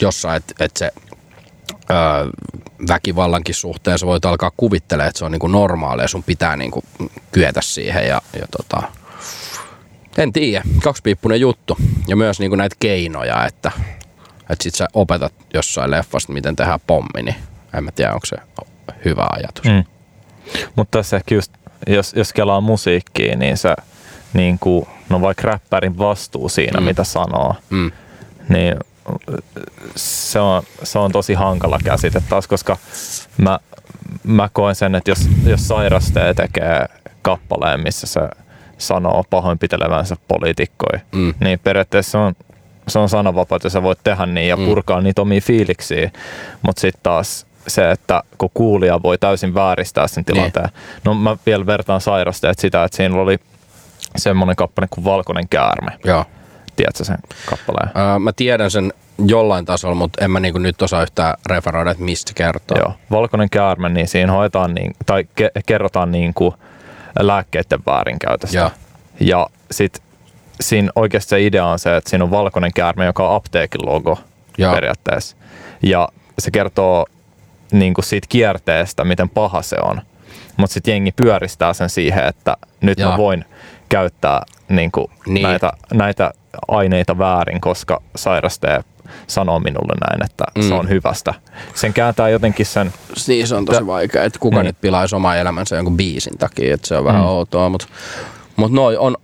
jossain, 0.00 0.36
että, 0.36 0.64
että 0.64 0.78
se 0.78 0.90
väkivallankin 2.88 3.54
suhteen 3.54 3.98
sä 3.98 4.06
voit 4.06 4.24
alkaa 4.24 4.52
kuvittelemaan, 4.56 5.08
että 5.08 5.18
se 5.18 5.24
on 5.24 5.32
niinku 5.32 5.46
normaalia, 5.46 6.08
sun 6.08 6.22
pitää 6.22 6.56
niinku 6.56 6.82
kyetä 7.32 7.60
siihen 7.62 8.08
ja, 8.08 8.22
ja 8.40 8.46
tota, 8.56 8.82
en 10.18 10.32
tiedä, 10.32 10.64
kaksipiippunen 10.82 11.40
juttu 11.40 11.76
ja 12.08 12.16
myös 12.16 12.40
niinku 12.40 12.56
näitä 12.56 12.76
keinoja, 12.80 13.46
että, 13.46 13.72
että 14.50 14.62
sit 14.62 14.74
sä 14.74 14.88
opetat 14.92 15.34
jossain 15.54 15.90
leffasta, 15.90 16.32
miten 16.32 16.56
tehdään 16.56 16.80
pommi, 16.86 17.22
niin 17.22 17.36
en 17.74 17.84
mä 17.84 17.90
tiedä, 17.90 18.12
onko 18.12 18.26
se 18.26 18.36
hyvä 19.04 19.26
ajatus. 19.32 19.64
Mm. 19.64 19.84
Mutta 20.76 20.98
tässä 20.98 21.16
ehkä 21.16 21.34
just, 21.34 21.52
jos, 21.86 22.12
jos 22.16 22.32
kelaa 22.32 22.60
musiikkiin, 22.60 23.38
niin 23.38 23.56
se 23.56 23.74
niin 24.32 24.58
kuin, 24.58 24.86
no 25.08 25.20
vaikka 25.20 25.48
räppärin 25.48 25.98
vastuu 25.98 26.48
siinä, 26.48 26.80
mm. 26.80 26.86
mitä 26.86 27.04
sanoo, 27.04 27.54
mm. 27.70 27.92
niin 28.48 28.74
se 29.96 30.40
on, 30.40 30.62
se 30.82 30.98
on 30.98 31.12
tosi 31.12 31.34
hankala 31.34 31.78
käsite 31.84 32.22
taas, 32.28 32.46
koska 32.46 32.76
mä, 33.38 33.58
mä 34.24 34.48
koen 34.52 34.74
sen, 34.74 34.94
että 34.94 35.10
jos, 35.10 35.28
jos 35.46 35.68
sairastee 35.68 36.34
tekee 36.34 36.86
kappaleen, 37.22 37.80
missä 37.80 38.06
se 38.06 38.20
sanoo 38.78 39.24
pahoinpitelevänsä 39.30 40.16
poliitikkoja, 40.28 41.00
mm. 41.12 41.34
niin 41.40 41.58
periaatteessa 41.58 42.10
se 42.10 42.18
on, 42.18 42.34
se 42.88 42.98
on 42.98 43.08
sananvapautta, 43.08 43.70
sä 43.70 43.82
voit 43.82 43.98
tehdä 44.04 44.26
niin 44.26 44.48
ja 44.48 44.56
mm. 44.56 44.64
purkaa 44.64 45.00
niitä 45.00 45.22
omia 45.22 45.40
fiiliksiä, 45.40 46.10
mutta 46.62 46.80
sitten 46.80 47.02
taas 47.02 47.46
se, 47.66 47.90
että 47.90 48.22
kun 48.38 48.50
kuulija 48.54 49.02
voi 49.02 49.18
täysin 49.18 49.54
vääristää 49.54 50.08
sen 50.08 50.24
tilanteen. 50.24 50.64
Niin. 50.64 51.00
No 51.04 51.14
mä 51.14 51.36
vielä 51.46 51.66
vertaan 51.66 52.00
sairasteet 52.00 52.58
sitä, 52.58 52.84
että 52.84 52.96
siinä 52.96 53.20
oli 53.20 53.38
semmoinen 54.16 54.56
kappale 54.56 54.86
kuin 54.90 55.04
Valkoinen 55.04 55.48
käärme. 55.48 55.90
Joo. 56.04 56.24
Tiedätkö 56.76 57.04
sen 57.04 57.18
kappaleen? 57.46 57.90
Öö, 57.96 58.18
mä 58.18 58.32
tiedän 58.32 58.70
sen 58.70 58.92
jollain 59.26 59.64
tasolla, 59.64 59.94
mutta 59.94 60.24
en 60.24 60.30
mä 60.30 60.40
niinku 60.40 60.58
nyt 60.58 60.82
osaa 60.82 61.02
yhtään 61.02 61.34
referoida, 61.46 61.90
että 61.90 62.04
mistä 62.04 62.32
kertoo. 62.34 62.78
Joo, 62.78 62.94
valkoinen 63.10 63.50
käärme, 63.50 63.88
niin 63.88 64.08
siinä 64.08 64.32
hoitaan 64.32 64.74
niin, 64.74 64.96
tai 65.06 65.24
ke- 65.40 65.60
kerrotaan 65.66 66.12
niin 66.12 66.34
kuin 66.34 66.54
lääkkeiden 67.20 67.80
väärinkäytöstä. 67.86 68.58
Joo. 68.58 68.70
Ja 69.20 69.46
sitten 69.70 70.02
siinä 70.60 70.90
oikeasti 70.96 71.30
se 71.30 71.46
idea 71.46 71.66
on 71.66 71.78
se, 71.78 71.96
että 71.96 72.10
siinä 72.10 72.24
on 72.24 72.30
valkoinen 72.30 72.72
käärme, 72.74 73.04
joka 73.04 73.28
on 73.28 73.36
apteekin 73.36 73.86
logo 73.86 74.18
Joo. 74.58 74.74
periaatteessa. 74.74 75.36
Ja 75.82 76.08
se 76.38 76.50
kertoo 76.50 77.06
niin 77.72 77.94
kuin 77.94 78.04
siitä 78.04 78.26
kierteestä, 78.28 79.04
miten 79.04 79.28
paha 79.28 79.62
se 79.62 79.76
on. 79.82 80.02
Mutta 80.56 80.74
sitten 80.74 80.92
jengi 80.92 81.12
pyöristää 81.12 81.72
sen 81.72 81.90
siihen, 81.90 82.24
että 82.24 82.56
nyt 82.80 82.98
Joo. 82.98 83.10
mä 83.10 83.16
voin 83.16 83.44
käyttää 83.88 84.42
niin 84.68 84.92
kuin 84.92 85.06
niin. 85.26 85.42
Näitä, 85.42 85.72
näitä 85.92 86.30
aineita 86.68 87.18
väärin, 87.18 87.60
koska 87.60 88.02
sairastee 88.16 88.80
sanoo 89.26 89.60
minulle 89.60 89.94
näin, 90.08 90.24
että 90.24 90.44
mm. 90.54 90.68
se 90.68 90.74
on 90.74 90.88
hyvästä. 90.88 91.34
Sen 91.74 91.92
kääntää 91.92 92.28
jotenkin 92.28 92.66
sen... 92.66 92.92
Niin, 93.26 93.46
se 93.46 93.54
on 93.54 93.64
tosi 93.64 93.86
vaikea, 93.86 94.24
että 94.24 94.38
kuka 94.38 94.56
niin. 94.56 94.66
nyt 94.66 94.80
pilaisi 94.80 95.16
oma 95.16 95.34
elämänsä 95.34 95.76
jonkun 95.76 95.96
biisin 95.96 96.38
takia, 96.38 96.74
että 96.74 96.88
se 96.88 96.96
on 96.96 97.04
vähän 97.04 97.20
mm. 97.20 97.26
outoa, 97.26 97.68
mutta 97.68 97.86
mut 98.56 98.72
noi 98.72 98.96
on 98.96 99.16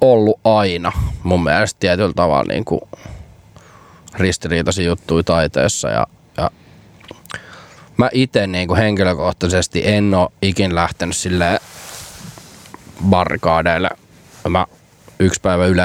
ollut 0.00 0.40
aina 0.44 0.92
mun 1.22 1.44
mielestä 1.44 1.80
tietyllä 1.80 2.12
tavalla 2.16 2.52
niin 2.52 2.64
kuin 2.64 2.80
ristiriitaisia 4.14 4.86
juttuja 4.86 5.22
taiteessa 5.22 5.88
ja, 5.88 6.06
ja 6.36 6.50
mä 7.96 8.08
itse 8.12 8.46
niin 8.46 8.68
kuin 8.68 8.78
henkilökohtaisesti 8.78 9.82
en 9.88 10.14
ole 10.14 10.28
ikin 10.42 10.74
lähtenyt 10.74 11.16
sille 11.16 11.60
barrikaadeille. 13.04 13.90
Mä 14.48 14.66
yksi 15.18 15.40
päivä 15.40 15.66
Yle 15.66 15.82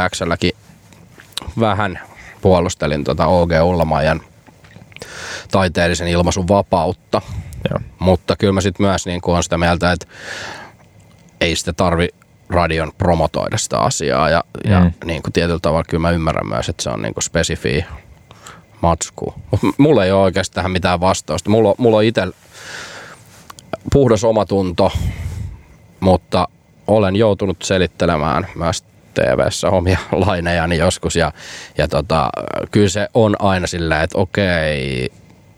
vähän 1.60 2.00
puolustelin 2.42 3.04
tota 3.04 3.28
O.G. 3.28 3.52
Ullamajan 3.64 4.22
taiteellisen 5.52 6.08
ilmaisun 6.08 6.48
vapautta. 6.48 7.22
Joo. 7.70 7.80
Mutta 8.00 8.36
kyllä 8.36 8.54
mä 8.54 8.62
sitten 8.62 8.86
myös 8.86 9.06
niin 9.06 9.22
on 9.24 9.44
sitä 9.44 9.58
mieltä, 9.58 9.92
että 9.92 10.08
ei 11.42 11.56
sitä 11.56 11.74
tarvi 11.74 12.08
radion 12.50 12.92
promotoida 12.98 13.58
sitä 13.58 13.80
asiaa. 13.80 14.30
Ja, 14.30 14.44
mm. 14.66 14.72
ja 14.72 14.92
niin 15.06 15.22
kuin 15.22 15.34
tietyllä 15.34 15.60
tavalla 15.60 15.84
kyllä 15.90 16.02
mä 16.02 16.12
ymmärrän 16.12 16.48
myös, 16.48 16.70
että 16.70 16.84
se 16.84 16.90
on 16.90 17.02
niin 17.02 17.14
kuin 17.14 17.24
spesifi 17.24 17.86
matsku. 18.82 19.34
Mutta 19.52 19.68
mulla 19.78 20.06
ei 20.06 20.12
ole 20.12 20.22
oikeastaan 20.22 20.56
tähän 20.56 20.72
mitään 20.72 21.00
vastausta. 21.00 21.50
Mulla, 21.50 21.76
mulla 21.78 21.98
on 21.98 22.04
itse 22.04 22.28
puhdas 23.94 24.24
omatunto, 24.24 24.92
mutta 26.00 26.48
olen 26.90 27.16
joutunut 27.16 27.62
selittelemään 27.62 28.48
myös 28.56 28.84
TV-ssä 29.14 29.70
omia 29.70 29.98
lainejani 30.26 30.78
joskus 30.78 31.16
ja, 31.16 31.32
ja 31.78 31.88
tota, 31.88 32.30
kyllä 32.72 32.90
se 32.90 33.08
on 33.14 33.36
aina 33.40 33.68
silleen, 33.68 34.02
että 34.02 34.18
okei, 34.18 35.10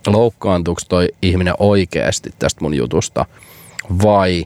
loukkaantuuko 0.07 0.81
toi 0.89 1.09
ihminen 1.21 1.53
oikeasti 1.59 2.29
tästä 2.39 2.61
mun 2.61 2.73
jutusta 2.73 3.25
vai 4.03 4.45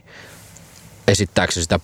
esittääkö 1.08 1.52
se 1.52 1.62
sitä 1.62 1.80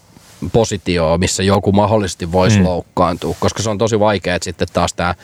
positioa, 0.53 1.19
missä 1.19 1.43
joku 1.43 1.73
mahdollisesti 1.73 2.33
voisi 2.33 2.59
mm. 2.59 2.65
loukkaantua, 2.65 3.35
koska 3.41 3.63
se 3.63 3.71
on 3.71 3.79
tosi 3.79 4.01
vaikea, 4.01 4.35
että 4.35 4.45
sitten 4.45 4.69
taas 4.73 4.95
tämä, 4.95 5.15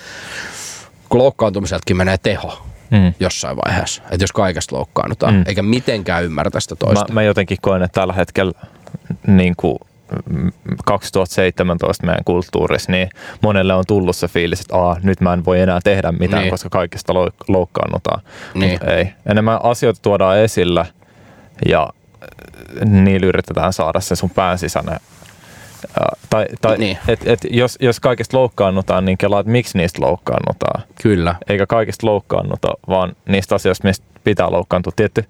loukkaantumiseltakin 1.10 1.96
menee 1.96 2.18
teho 2.18 2.62
mm. 2.90 3.14
jossain 3.20 3.56
vaiheessa, 3.56 4.02
että 4.10 4.22
jos 4.22 4.32
kaikesta 4.32 4.76
loukkaannutaan, 4.76 5.34
mm. 5.34 5.42
eikä 5.46 5.62
mitenkään 5.62 6.24
ymmärtä 6.24 6.60
sitä 6.60 6.76
toista. 6.76 7.04
Mä, 7.08 7.14
mä 7.14 7.22
jotenkin 7.22 7.58
koen, 7.60 7.82
että 7.82 8.00
tällä 8.00 8.12
hetkellä 8.12 8.52
niin 9.26 9.54
kuin 9.56 9.78
2017 10.84 12.06
meidän 12.06 12.24
kulttuurissa, 12.24 12.92
niin 12.92 13.08
monelle 13.42 13.74
on 13.74 13.84
tullut 13.86 14.16
se 14.16 14.28
fiilis, 14.28 14.60
että 14.60 14.76
Aa, 14.76 14.96
nyt 15.02 15.20
mä 15.20 15.32
en 15.32 15.44
voi 15.44 15.60
enää 15.60 15.80
tehdä 15.84 16.12
mitään, 16.12 16.42
niin. 16.42 16.50
koska 16.50 16.68
kaikesta 16.70 17.14
loukkaannutaan. 17.48 18.22
Niin. 18.54 18.90
ei. 18.90 19.08
Enemmän 19.26 19.60
asioita 19.62 20.00
tuodaan 20.02 20.38
esillä 20.38 20.86
ja 21.68 21.88
niillä 22.84 23.26
yritetään 23.26 23.72
saada 23.72 24.00
se 24.00 24.16
sun 24.16 24.30
pään 24.30 24.58
sisäinen 24.58 25.00
tai, 26.30 26.46
tai 26.60 26.78
niin. 26.78 26.98
et, 27.08 27.20
et 27.26 27.40
jos, 27.50 27.78
jos 27.80 28.00
kaikista 28.00 28.36
loukkaannutaan, 28.36 29.04
niin 29.04 29.18
kelaat, 29.18 29.46
miksi 29.46 29.78
niistä 29.78 30.02
loukkaannutaan. 30.02 30.82
Kyllä. 31.02 31.34
Eikä 31.48 31.66
kaikista 31.66 32.06
loukkaannuta, 32.06 32.68
vaan 32.88 33.16
niistä 33.28 33.54
asioista, 33.54 33.88
mistä 33.88 34.06
pitää 34.24 34.50
loukkaantua. 34.50 34.92
Tietty 34.96 35.24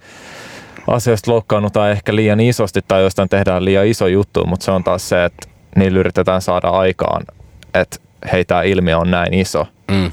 asioista 0.89 1.31
loukkaannutaan 1.31 1.91
ehkä 1.91 2.15
liian 2.15 2.41
isosti 2.41 2.81
tai 2.89 3.03
jostain 3.03 3.29
tehdään 3.29 3.65
liian 3.65 3.87
iso 3.87 4.07
juttu, 4.07 4.45
mutta 4.45 4.65
se 4.65 4.71
on 4.71 4.85
taas 4.85 5.09
se, 5.09 5.25
että 5.25 5.49
niillä 5.77 5.99
yritetään 5.99 6.43
saada 6.43 6.69
aikaan, 6.69 7.25
että 7.75 7.97
hei, 8.33 8.45
tämä 8.45 8.63
ilmiö 8.63 8.99
on 8.99 9.11
näin 9.11 9.35
iso 9.35 9.67
mm. 9.91 10.11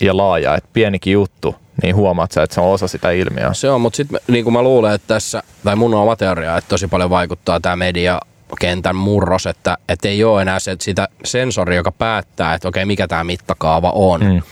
ja 0.00 0.16
laaja, 0.16 0.56
että 0.56 0.70
pienikin 0.72 1.12
juttu, 1.12 1.54
niin 1.82 1.96
huomaat 1.96 2.32
sä, 2.32 2.42
että 2.42 2.54
se 2.54 2.60
on 2.60 2.72
osa 2.72 2.88
sitä 2.88 3.10
ilmiöä. 3.10 3.52
Se 3.52 3.70
on, 3.70 3.80
mutta 3.80 3.96
sitten 3.96 4.20
niin 4.28 4.44
kuin 4.44 4.54
mä 4.54 4.62
luulen, 4.62 4.94
että 4.94 5.14
tässä, 5.14 5.42
tai 5.64 5.76
mun 5.76 5.94
oma 5.94 6.16
teoria, 6.16 6.56
että 6.56 6.68
tosi 6.68 6.88
paljon 6.88 7.10
vaikuttaa 7.10 7.60
tämä 7.60 7.76
media 7.76 8.20
kentän 8.60 8.96
murros, 8.96 9.46
että, 9.46 9.78
että 9.88 10.08
ei 10.08 10.24
ole 10.24 10.42
enää 10.42 10.58
se, 10.58 10.76
sitä 10.80 11.08
sensori, 11.24 11.76
joka 11.76 11.92
päättää, 11.92 12.54
että 12.54 12.68
okei, 12.68 12.84
mikä 12.84 13.08
tämä 13.08 13.24
mittakaava 13.24 13.90
on, 13.90 14.20
mm. 14.24 14.42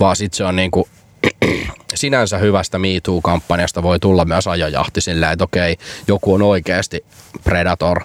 vaan 0.00 0.16
sitten 0.16 0.36
se 0.36 0.44
on 0.44 0.56
niin 0.56 0.70
kuin 0.70 0.86
sinänsä 1.94 2.38
hyvästä 2.38 2.78
MeToo-kampanjasta 2.78 3.82
voi 3.82 4.00
tulla 4.00 4.24
myös 4.24 4.46
ajojahti 4.46 5.00
silleen, 5.00 5.32
että 5.32 5.44
okei, 5.44 5.76
joku 6.08 6.34
on 6.34 6.42
oikeasti 6.42 7.04
predator, 7.44 8.00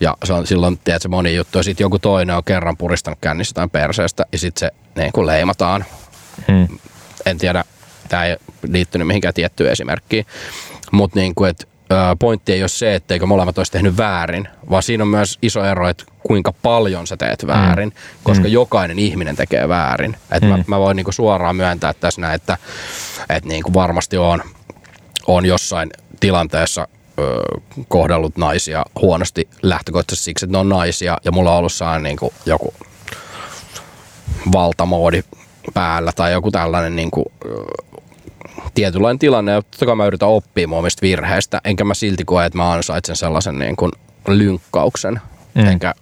ja 0.00 0.16
se 0.24 0.32
on 0.32 0.46
silloin, 0.46 0.78
tiedätkö, 0.84 1.08
moni 1.08 1.34
juttu, 1.34 1.58
ja 1.58 1.62
sitten 1.62 1.84
joku 1.84 1.98
toinen 1.98 2.36
on 2.36 2.44
kerran 2.44 2.76
puristanut 2.76 3.18
kännissä 3.20 3.50
jotain 3.50 3.70
perseestä, 3.70 4.26
ja 4.32 4.38
sitten 4.38 4.60
se 4.60 5.00
niin 5.00 5.12
kuin 5.12 5.26
leimataan. 5.26 5.84
Hmm. 6.48 6.68
En 7.26 7.38
tiedä, 7.38 7.64
tämä 8.08 8.24
ei 8.24 8.36
liittynyt 8.68 9.06
mihinkään 9.06 9.34
tiettyyn 9.34 9.72
esimerkkiin, 9.72 10.26
mutta 10.92 11.18
niin 11.18 11.34
kuin, 11.34 11.50
että 11.50 11.66
pointti 12.18 12.52
ei 12.52 12.62
ole 12.62 12.68
se, 12.68 12.94
etteikö 12.94 13.26
molemmat 13.26 13.58
olisi 13.58 13.72
tehnyt 13.72 13.96
väärin, 13.96 14.48
vaan 14.70 14.82
siinä 14.82 15.04
on 15.04 15.08
myös 15.08 15.38
iso 15.42 15.64
ero, 15.64 15.88
että 15.88 16.04
kuinka 16.26 16.52
paljon 16.62 17.06
sä 17.06 17.16
teet 17.16 17.46
väärin, 17.46 17.88
mm. 17.88 17.94
koska 18.22 18.44
mm. 18.44 18.52
jokainen 18.52 18.98
ihminen 18.98 19.36
tekee 19.36 19.68
väärin. 19.68 20.16
Et 20.32 20.42
mm. 20.42 20.48
mä, 20.48 20.64
mä 20.66 20.78
voin 20.78 20.96
niinku 20.96 21.12
suoraan 21.12 21.56
myöntää 21.56 21.94
tässä 21.94 22.20
näin, 22.20 22.34
että 22.34 22.58
et 23.28 23.44
niinku 23.44 23.74
varmasti 23.74 24.16
on, 24.16 24.42
on 25.26 25.46
jossain 25.46 25.90
tilanteessa 26.20 26.88
ö, 27.18 27.42
kohdellut 27.88 28.36
naisia 28.36 28.84
huonosti 29.00 29.48
lähtökohtaisesti 29.62 30.24
siksi, 30.24 30.44
että 30.44 30.52
ne 30.52 30.58
on 30.58 30.68
naisia 30.68 31.18
ja 31.24 31.32
mulla 31.32 31.52
on 31.52 31.58
ollut 31.58 31.72
niin 31.92 32.02
niinku 32.02 32.32
joku 32.46 32.74
valtamoodi 34.52 35.22
päällä 35.74 36.12
tai 36.12 36.32
joku 36.32 36.50
tällainen 36.50 36.96
niinku, 36.96 37.32
tietynlainen 38.74 39.18
tilanne, 39.18 39.52
ja 39.52 39.62
totta 39.62 39.86
kai 39.86 39.96
mä 39.96 40.06
yritän 40.06 40.28
oppia 40.28 40.68
mun 40.68 40.78
omista 40.78 41.02
virheistä, 41.02 41.60
enkä 41.64 41.84
mä 41.84 41.94
silti 41.94 42.24
koe, 42.24 42.46
että 42.46 42.58
mä 42.58 42.72
ansaitsen 42.72 43.16
sellaisen 43.16 43.58
niin 43.58 43.76
kuin 43.76 43.92
lynkkauksen, 44.28 45.20
mm. 45.54 45.66
enkä 45.66 45.94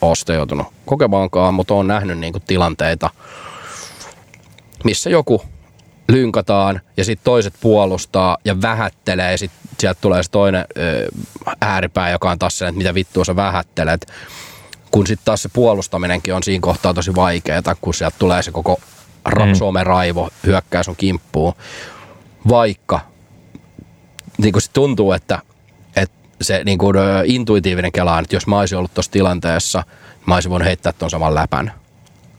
ole 0.00 0.14
sitä 0.14 0.32
joutunut 0.32 0.66
kokemaankaan, 0.86 1.54
mutta 1.54 1.74
oon 1.74 1.88
nähnyt 1.88 2.18
niin 2.18 2.32
kuin 2.32 2.42
tilanteita, 2.46 3.10
missä 4.84 5.10
joku 5.10 5.42
lynkataan 6.08 6.80
ja 6.96 7.04
sitten 7.04 7.24
toiset 7.24 7.54
puolustaa 7.60 8.38
ja 8.44 8.62
vähättelee 8.62 9.30
ja 9.30 9.38
sitten 9.38 9.60
sieltä 9.80 10.00
tulee 10.00 10.22
se 10.22 10.30
toinen 10.30 10.64
ö, 10.76 11.08
ääripää, 11.60 12.10
joka 12.10 12.30
on 12.30 12.38
taas 12.38 12.58
sen, 12.58 12.68
että 12.68 12.78
mitä 12.78 12.94
vittua 12.94 13.24
sä 13.24 13.36
vähättelet. 13.36 14.06
Kun 14.90 15.06
sitten 15.06 15.24
taas 15.24 15.42
se 15.42 15.48
puolustaminenkin 15.52 16.34
on 16.34 16.42
siinä 16.42 16.62
kohtaa 16.62 16.94
tosi 16.94 17.14
vaikeaa, 17.14 17.76
kun 17.80 17.94
sieltä 17.94 18.16
tulee 18.18 18.42
se 18.42 18.50
koko 18.50 18.80
ra- 19.28 19.46
mm. 19.46 19.54
someraivo 19.54 20.28
hyökkää 20.46 20.82
sun 20.82 20.96
kimppuun 20.96 21.54
vaikka 22.48 23.00
niin 24.38 24.52
kuin 24.52 24.62
se 24.62 24.70
tuntuu, 24.72 25.12
että, 25.12 25.38
että 25.96 26.16
se 26.40 26.62
niin 26.64 26.78
kuin, 26.78 26.96
intuitiivinen 27.24 27.92
kela 27.92 28.14
on, 28.14 28.22
että 28.22 28.36
jos 28.36 28.46
mä 28.46 28.58
olisin 28.58 28.78
ollut 28.78 28.94
tuossa 28.94 29.12
tilanteessa, 29.12 29.84
mä 30.26 30.34
olisin 30.34 30.50
voinut 30.50 30.66
heittää 30.66 30.92
tuon 30.92 31.10
saman 31.10 31.34
läpän. 31.34 31.72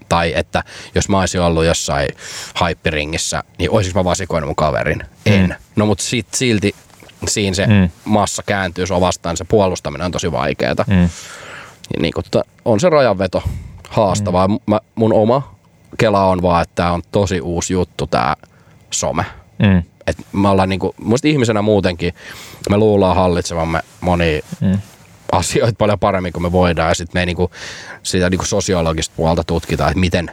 Tai 0.10 0.34
että 0.36 0.63
jos 0.96 1.10
mä 1.10 1.19
olisin 1.19 1.41
ollut 1.41 1.65
jossain 1.65 2.10
haippiringissä, 2.56 3.43
niin 3.58 3.72
olisinko 3.72 4.00
mä 4.00 4.04
vasikoinut 4.04 4.48
mun 4.48 4.56
kaverin? 4.56 5.04
Mm. 5.26 5.34
En. 5.34 5.56
No 5.76 5.86
mutta 5.86 6.04
sit, 6.04 6.28
silti 6.34 6.76
siinä 7.28 7.56
se 7.56 7.67
mm. 7.67 7.89
massa 8.06 8.43
kääntyy 8.46 8.88
sua 8.88 9.02
vastaan, 9.02 9.38
se 9.38 9.43
puolustaminen 9.43 10.06
on 10.06 10.12
tosi 10.12 10.32
vaikeeta. 10.32 10.86
Mm. 10.88 11.10
Niin 12.00 12.13
kuin, 12.13 12.26
on 12.65 12.80
se 12.80 12.89
rajanveto 12.89 13.43
haastavaa. 13.89 14.48
Mm. 14.48 14.60
Mä, 14.65 14.80
mun 14.96 15.13
oma 15.13 15.52
kela 15.97 16.25
on 16.25 16.41
vaan, 16.41 16.62
että 16.62 16.75
tämä 16.75 16.91
on 16.91 17.01
tosi 17.12 17.41
uusi 17.41 17.73
juttu, 17.73 18.08
tämä 18.08 18.36
some. 18.91 19.25
Mm 19.60 19.84
et 20.08 20.17
me 20.34 20.49
ollaan 20.49 20.69
niinku, 20.69 20.95
muista 20.97 21.27
ihmisenä 21.27 21.62
muutenkin, 21.62 22.13
me 22.69 22.77
luullaan 22.77 23.15
hallitsevamme 23.15 23.82
moni 24.01 24.41
mm. 24.62 24.79
asioita 25.32 25.75
paljon 25.77 25.99
paremmin 25.99 26.34
kuin 26.34 26.43
me 26.43 26.51
voidaan 26.51 26.89
ja 26.89 26.95
sitten 26.95 27.19
me 27.19 27.21
ei 27.21 27.25
niinku, 27.25 27.51
sitä 28.03 28.29
niinku 28.29 28.45
sosiologista 28.45 29.13
puolta 29.17 29.43
tutkitaan, 29.43 29.89
että 29.89 29.99
miten 29.99 30.32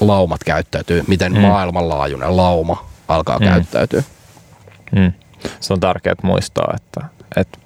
laumat 0.00 0.44
käyttäytyy, 0.44 1.04
miten 1.06 1.32
mm. 1.32 1.40
maailmanlaajuinen 1.40 2.36
lauma 2.36 2.86
alkaa 3.08 3.38
mm. 3.38 3.44
käyttäytyä. 3.44 4.02
Mm. 4.92 5.12
Se 5.60 5.72
on 5.72 5.80
tärkeää 5.80 6.14
muistaa, 6.22 6.74
että, 6.76 7.08
että 7.36 7.58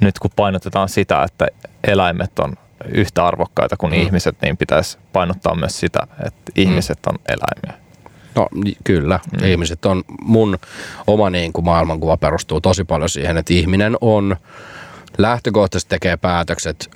nyt 0.00 0.18
kun 0.18 0.30
painotetaan 0.36 0.88
sitä, 0.88 1.22
että 1.22 1.46
eläimet 1.84 2.38
on 2.38 2.56
yhtä 2.84 3.26
arvokkaita 3.26 3.76
kuin 3.76 3.92
mm. 3.92 3.98
ihmiset, 3.98 4.36
niin 4.42 4.56
pitäisi 4.56 4.98
painottaa 5.12 5.54
myös 5.54 5.80
sitä, 5.80 6.06
että 6.26 6.52
ihmiset 6.56 6.98
mm. 7.06 7.12
on 7.12 7.18
eläimiä. 7.28 7.86
No 8.34 8.48
kyllä, 8.84 9.20
mm. 9.32 9.48
ihmiset 9.48 9.86
on, 9.86 10.02
mun 10.20 10.58
oma 11.06 11.30
niin 11.30 11.52
kuin 11.52 11.64
maailmankuva 11.64 12.16
perustuu 12.16 12.60
tosi 12.60 12.84
paljon 12.84 13.08
siihen, 13.08 13.36
että 13.36 13.54
ihminen 13.54 13.96
on 14.00 14.36
lähtökohtaisesti 15.18 15.88
tekee 15.88 16.16
päätökset 16.16 16.90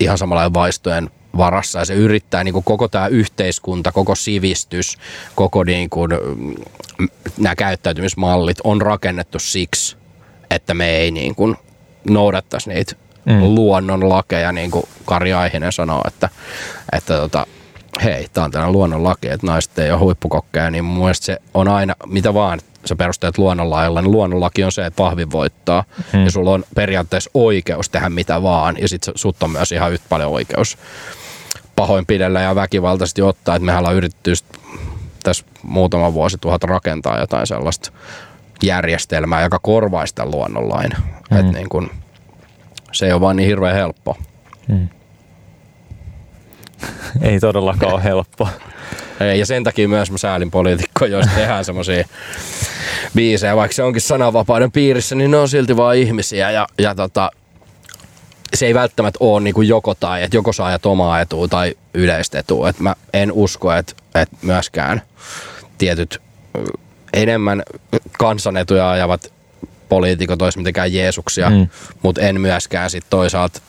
ihan 0.00 0.18
samalla 0.18 0.54
vaistojen 0.54 1.10
varassa 1.36 1.78
ja 1.78 1.84
se 1.84 1.94
yrittää 1.94 2.44
niin 2.44 2.52
kuin 2.52 2.64
koko 2.64 2.88
tämä 2.88 3.06
yhteiskunta, 3.06 3.92
koko 3.92 4.14
sivistys, 4.14 4.98
koko 5.34 5.64
niin 5.64 5.90
kuin, 5.90 6.10
mm, 6.36 7.08
nämä 7.38 7.56
käyttäytymismallit 7.56 8.58
on 8.64 8.82
rakennettu 8.82 9.38
siksi, 9.38 9.96
että 10.50 10.74
me 10.74 10.90
ei 10.90 11.10
niin 11.10 11.34
kuin 11.34 11.56
noudattaisi 12.10 12.68
niitä 12.68 12.96
mm. 13.26 13.40
luonnon 13.40 14.08
lakeja, 14.08 14.52
niin 14.52 14.70
kuin 14.70 14.84
Kari 15.04 15.32
Aihinen 15.32 15.72
sanoo, 15.72 16.02
että, 16.06 16.28
että 16.92 17.16
tota, 17.16 17.46
hei, 18.04 18.26
tämä 18.32 18.44
on 18.44 18.50
tällainen 18.50 18.72
luonnonlaki, 18.72 19.28
että 19.28 19.46
naiset 19.46 19.78
ei 19.78 19.90
ole 19.90 19.98
huippukokkeja, 19.98 20.70
niin 20.70 20.84
mun 20.84 20.98
mielestä 20.98 21.26
se 21.26 21.38
on 21.54 21.68
aina, 21.68 21.94
mitä 22.06 22.34
vaan 22.34 22.60
sä 22.84 22.96
perusteet 22.96 23.38
luonnonlailla, 23.38 24.02
niin 24.02 24.12
luonnonlaki 24.12 24.64
on 24.64 24.72
se, 24.72 24.86
että 24.86 25.02
vahvin 25.02 25.30
voittaa. 25.30 25.84
Hmm. 26.12 26.24
Ja 26.24 26.30
sulla 26.30 26.50
on 26.50 26.64
periaatteessa 26.74 27.30
oikeus 27.34 27.88
tehdä 27.88 28.08
mitä 28.08 28.42
vaan, 28.42 28.76
ja 28.78 28.88
sitten 28.88 29.14
sut 29.16 29.42
on 29.42 29.50
myös 29.50 29.72
ihan 29.72 29.92
yhtä 29.92 30.06
paljon 30.08 30.32
oikeus 30.32 30.78
pahoinpidellä 31.76 32.40
ja 32.40 32.54
väkivaltaisesti 32.54 33.22
ottaa, 33.22 33.56
että 33.56 33.66
mehän 33.66 33.78
ollaan 33.78 33.96
yritetty 33.96 34.32
tässä 35.22 35.44
muutama 35.62 36.14
vuosi 36.14 36.38
tuhat 36.38 36.64
rakentaa 36.64 37.18
jotain 37.18 37.46
sellaista 37.46 37.92
järjestelmää, 38.62 39.42
joka 39.42 39.58
korvaisi 39.58 40.10
sitä 40.10 40.24
luonnonlain. 40.24 40.90
Hmm. 41.30 41.38
Että 41.38 41.52
niin 41.52 41.68
kun, 41.68 41.90
se 42.94 43.06
ei 43.06 43.12
ole 43.12 43.20
vaan 43.20 43.36
niin 43.36 43.48
hirveän 43.48 43.74
helppo. 43.74 44.16
Hmm. 44.68 44.88
ei 47.28 47.40
todellakaan 47.40 47.92
ole 47.92 48.04
helppoa. 48.04 48.48
Ei, 49.20 49.38
ja 49.38 49.46
sen 49.46 49.64
takia 49.64 49.88
myös 49.88 50.10
mä 50.10 50.18
säälin 50.18 50.50
poliitikkoja, 50.50 51.16
jos 51.16 51.26
tehdään 51.34 51.64
semmoisia 51.64 52.04
biisejä, 53.14 53.56
vaikka 53.56 53.74
se 53.74 53.82
onkin 53.82 54.02
sananvapauden 54.02 54.72
piirissä, 54.72 55.14
niin 55.14 55.30
ne 55.30 55.36
on 55.36 55.48
silti 55.48 55.76
vaan 55.76 55.96
ihmisiä 55.96 56.50
ja, 56.50 56.66
ja 56.78 56.94
tota, 56.94 57.30
se 58.54 58.66
ei 58.66 58.74
välttämättä 58.74 59.18
ole 59.20 59.40
niin 59.40 59.54
kuin 59.54 59.68
joko 59.68 59.94
tai, 59.94 60.22
että 60.22 60.36
joko 60.36 60.52
saa 60.52 60.78
omaa 60.84 61.20
etua 61.20 61.48
tai 61.48 61.74
yleistä 61.94 62.38
etua. 62.38 62.68
Et 62.68 62.80
mä 62.80 62.94
en 63.12 63.32
usko, 63.32 63.72
että, 63.72 63.94
että 64.14 64.36
myöskään 64.42 65.02
tietyt 65.78 66.20
enemmän 67.12 67.62
kansanetuja 68.18 68.90
ajavat 68.90 69.32
poliitikot 69.94 70.42
olisi 70.42 70.58
mitenkään 70.58 70.92
Jeesuksia, 70.92 71.50
Mm. 71.50 71.68
mutta 72.02 72.20
en 72.20 72.40
myöskään 72.40 72.90
sit 72.90 73.04
toisaalta 73.10 73.60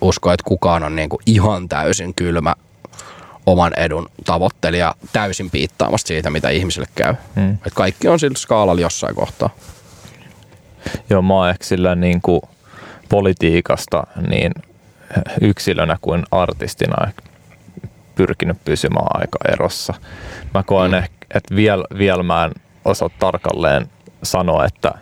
usko, 0.00 0.32
että 0.32 0.44
kukaan 0.44 0.82
on 0.82 0.96
niinku 0.96 1.20
ihan 1.26 1.68
täysin 1.68 2.14
kylmä 2.14 2.54
oman 3.46 3.72
edun 3.76 4.08
tavoittelija 4.24 4.94
täysin 5.12 5.50
piittaamasta 5.50 6.08
siitä, 6.08 6.30
mitä 6.30 6.48
ihmisille 6.48 6.86
käy. 6.94 7.14
Mm. 7.34 7.52
Et 7.66 7.74
kaikki 7.74 8.08
on 8.08 8.18
sillä 8.18 8.38
skaalalla 8.38 8.80
jossain 8.80 9.14
kohtaa. 9.14 9.50
Joo, 11.10 11.22
mä 11.22 11.34
oon 11.34 11.50
ehkä 11.50 11.64
sillä 11.64 11.94
niin 11.94 12.20
kuin 12.22 12.40
politiikasta 13.08 14.06
niin 14.28 14.52
yksilönä 15.40 15.98
kuin 16.00 16.22
artistina 16.30 17.12
pyrkinyt 18.14 18.64
pysymään 18.64 19.06
aika 19.14 19.38
erossa. 19.52 19.94
Mä 20.54 20.62
koen 20.62 20.90
mm. 20.90 20.96
ehkä, 20.96 21.26
että 21.34 21.54
vielä, 21.56 21.84
vielä 21.98 22.22
mä 22.22 22.44
en 22.44 22.52
osaa 22.84 23.10
tarkalleen 23.18 23.86
sanoa, 24.22 24.64
että 24.64 24.92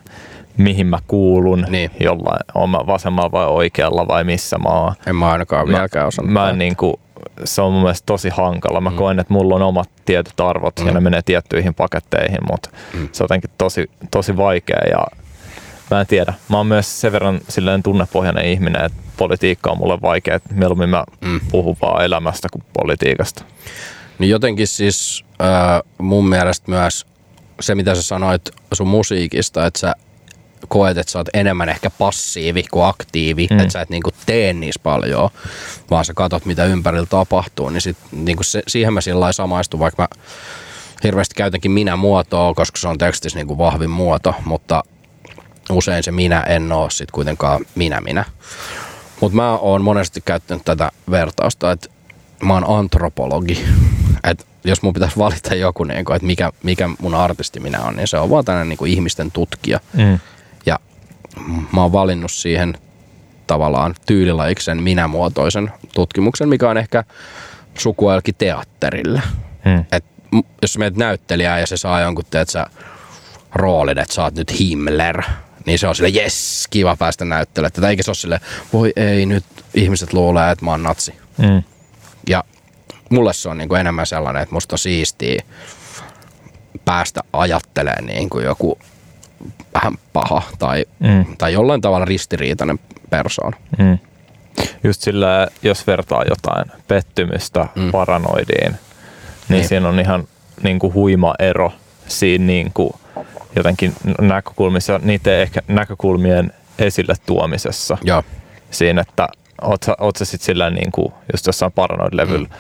mihin 0.62 0.86
mä 0.86 0.98
kuulun 1.06 1.66
Niin. 1.68 1.90
jollain, 2.00 2.40
on 2.54 2.70
mä 2.70 2.78
vasemmalla 2.86 3.32
vai 3.32 3.46
oikealla 3.46 4.08
vai 4.08 4.24
missä 4.24 4.58
mä 4.58 4.68
oon. 4.68 4.92
En 5.06 5.16
mä 5.16 5.30
ainakaan 5.30 5.68
vieläkään 5.68 6.06
osannut. 6.06 6.32
Mä 6.32 6.50
en 6.50 6.58
niin 6.58 6.76
kuin, 6.76 6.94
se 7.44 7.62
on 7.62 7.72
mun 7.72 7.82
mielestä 7.82 8.06
tosi 8.06 8.28
hankala. 8.28 8.80
Mä 8.80 8.90
Mm. 8.90 8.96
koen, 8.96 9.18
että 9.18 9.32
mulla 9.32 9.54
on 9.54 9.62
omat 9.62 9.90
tietyt 10.04 10.40
arvot 10.40 10.78
mm. 10.80 10.86
ja 10.86 10.92
Mm. 10.92 10.94
ne 10.94 11.00
menee 11.00 11.22
tiettyihin 11.22 11.74
paketteihin, 11.74 12.38
mutta 12.50 12.70
Mm. 12.94 13.08
se 13.12 13.22
on 13.22 13.24
jotenkin 13.24 13.50
tosi, 13.58 13.90
tosi 14.10 14.36
vaikea 14.36 14.80
ja 14.90 15.06
mä 15.90 16.00
en 16.00 16.06
tiedä. 16.06 16.34
Mä 16.48 16.56
oon 16.56 16.66
myös 16.66 17.00
sen 17.00 17.12
verran 17.12 17.40
silleen 17.48 17.82
tunnepohjainen 17.82 18.44
ihminen, 18.44 18.84
että 18.84 18.98
politiikka 19.16 19.70
on 19.70 19.78
mulle 19.78 19.98
vaikea, 20.02 20.34
että 20.34 20.54
mieluummin 20.54 20.88
mä 20.88 21.04
Mm. 21.20 21.40
puhun 21.50 21.76
vaan 21.82 22.04
elämästä 22.04 22.48
kuin 22.52 22.64
politiikasta. 22.72 23.44
Niin 24.18 24.30
jotenkin 24.30 24.66
siis 24.66 25.24
äh, 25.42 25.82
mun 25.98 26.28
mielestä 26.28 26.70
myös 26.70 27.06
se, 27.60 27.74
mitä 27.74 27.94
sä 27.94 28.02
sanoit 28.02 28.42
sun 28.72 28.88
musiikista, 28.88 29.66
että 29.66 29.80
sä 29.80 29.94
koet, 30.68 30.98
että 30.98 31.12
sä 31.12 31.18
oot 31.18 31.28
enemmän 31.34 31.68
ehkä 31.68 31.90
passiivi 31.90 32.62
kuin 32.70 32.84
aktiivi, 32.86 33.46
Mm. 33.50 33.58
että 33.58 33.72
sä 33.72 33.80
et 33.80 33.90
niinku 33.90 34.10
tee 34.26 34.52
niissä 34.52 34.80
paljon, 34.82 35.30
vaan 35.90 36.04
sä 36.04 36.14
katot, 36.14 36.44
mitä 36.44 36.64
ympärillä 36.64 37.06
tapahtuu, 37.06 37.68
niin 37.70 37.80
sit, 37.80 37.96
niinku 38.12 38.42
se, 38.42 38.62
siihen 38.68 38.92
mä 38.94 39.00
sillä 39.00 39.32
samaistun, 39.32 39.80
vaikka 39.80 40.02
mä 40.02 40.08
hirveästi 41.04 41.34
käytänkin 41.34 41.70
minä-muotoa, 41.70 42.54
koska 42.54 42.78
se 42.78 42.88
on 42.88 42.98
tekstissä 42.98 43.38
niinku 43.38 43.58
vahvin 43.58 43.90
muoto, 43.90 44.34
mutta 44.44 44.84
usein 45.70 46.02
se 46.02 46.12
minä 46.12 46.40
en 46.40 46.72
oo 46.72 46.90
sit 46.90 47.10
kuitenkaan 47.10 47.60
minä-minä. 47.74 48.24
Mutta 49.20 49.36
mä 49.36 49.56
oon 49.58 49.82
monesti 49.82 50.20
käyttänyt 50.20 50.64
tätä 50.64 50.92
vertausta, 51.10 51.72
että 51.72 51.88
mä 52.42 52.54
oon 52.54 52.78
antropologi. 52.78 53.64
Et 54.30 54.46
jos 54.64 54.82
mun 54.82 54.92
pitäisi 54.92 55.18
valita 55.18 55.54
joku, 55.54 55.84
niin 55.84 55.98
että 55.98 56.26
mikä, 56.26 56.52
mikä 56.62 56.90
mun 57.00 57.14
artisti 57.14 57.60
minä 57.60 57.80
on, 57.82 57.96
niin 57.96 58.08
se 58.08 58.18
on 58.18 58.30
vaan 58.30 58.44
tämmöinen 58.44 58.68
niin 58.68 58.90
ihmisten 58.92 59.30
tutkija. 59.30 59.80
Mm. 59.92 60.18
Mä 61.72 61.82
oon 61.82 61.92
valinnut 61.92 62.32
siihen 62.32 62.78
tavallaan 63.46 63.94
tyylilajiksen 64.06 64.82
minämuotoisen 64.82 65.72
tutkimuksen, 65.94 66.48
mikä 66.48 66.70
on 66.70 66.78
ehkä 66.78 67.04
sukuelki 67.78 68.32
teatterille. 68.32 69.22
Mm. 69.64 69.84
Et 69.92 70.04
jos 70.62 70.78
meet 70.78 70.96
näyttelijää 70.96 71.58
ja 71.58 71.66
se 71.66 71.76
saa 71.76 72.00
jonkun, 72.00 72.24
teet 72.30 72.48
sä 72.48 72.66
roolin, 73.54 73.98
että 73.98 74.14
sä 74.14 74.22
oot 74.22 74.34
nyt 74.34 74.58
Himmler, 74.58 75.22
niin 75.66 75.78
se 75.78 75.88
on 75.88 75.94
sille 75.94 76.08
jes, 76.08 76.66
kiva 76.70 76.96
päästä 76.96 77.24
näyttelemään 77.24 77.72
tätä. 77.72 77.88
Eikä 77.88 78.02
se 78.02 78.10
ole 78.10 78.14
sille, 78.14 78.40
voi 78.72 78.92
ei, 78.96 79.26
nyt 79.26 79.44
ihmiset 79.74 80.12
luulee, 80.12 80.50
että 80.50 80.64
mä 80.64 80.70
oon 80.70 80.82
natsi. 80.82 81.14
Mm. 81.38 81.62
Ja 82.28 82.44
mulle 83.10 83.32
se 83.32 83.48
on 83.48 83.58
niin 83.58 83.68
kuin 83.68 83.80
enemmän 83.80 84.06
sellainen, 84.06 84.42
että 84.42 84.54
musta 84.54 84.74
on 84.74 84.78
siistiä 84.78 85.42
päästä 86.84 87.20
ajattelemaan 87.32 88.06
niin 88.06 88.30
kuin 88.30 88.44
joku 88.44 88.78
vähän 89.74 89.92
paha 90.12 90.42
tai, 90.58 90.84
Mm. 91.00 91.24
tai 91.38 91.52
jollain 91.52 91.80
tavalla 91.80 92.04
ristiriitainen 92.04 92.78
persoona. 93.10 93.56
Mm. 93.78 93.98
Just 94.84 95.02
sillä, 95.02 95.48
jos 95.62 95.86
vertaa 95.86 96.24
jotain 96.28 96.64
pettymystä 96.88 97.66
mm. 97.74 97.90
Paranoidiin, 97.90 98.70
niin, 98.70 98.78
Niin. 99.48 99.68
siinä 99.68 99.88
on 99.88 100.00
ihan 100.00 100.24
niin 100.62 100.78
kuin 100.78 100.94
huima 100.94 101.34
ero 101.38 101.72
siinä 102.08 102.44
niin 102.46 102.70
kuin 102.74 102.92
jotenkin 103.56 103.92
näkökulmissa, 104.20 105.00
niiden 105.02 105.40
ehkä 105.40 105.60
näkökulmien 105.68 106.52
esille 106.78 107.14
tuomisessa. 107.26 107.98
Joo. 108.02 108.22
Siinä, 108.70 109.00
että 109.00 109.28
oot 109.62 109.82
sä, 109.82 109.96
oot 110.00 110.16
sä 110.16 110.24
sit 110.24 110.40
sillä 110.42 110.70
niin 110.70 110.92
kuin 110.92 111.12
just 111.32 111.46
jossain 111.46 111.72
paranoid-levyllä 111.72 112.48
mm. 112.48 112.54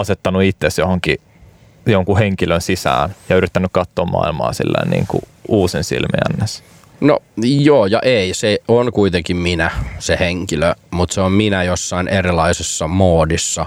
asettanut 0.00 0.42
itsesi 0.42 0.80
johonkin 0.80 1.16
jonkun 1.86 2.18
henkilön 2.18 2.60
sisään 2.60 3.14
ja 3.28 3.36
yrittänyt 3.36 3.70
katsoa 3.72 4.04
maailmaa 4.04 4.52
sillä 4.52 4.90
niin 4.90 5.06
kuin 5.06 5.22
uusin 5.50 5.84
silmin 5.84 6.44
ns. 6.44 6.62
No 7.00 7.18
joo 7.42 7.86
ja 7.86 8.00
ei, 8.02 8.34
se 8.34 8.58
on 8.68 8.92
kuitenkin 8.92 9.36
minä, 9.36 9.70
se 9.98 10.16
henkilö, 10.20 10.74
mutta 10.90 11.14
se 11.14 11.20
on 11.20 11.32
minä 11.32 11.62
jossain 11.64 12.08
erilaisessa 12.08 12.88
moodissa, 12.88 13.66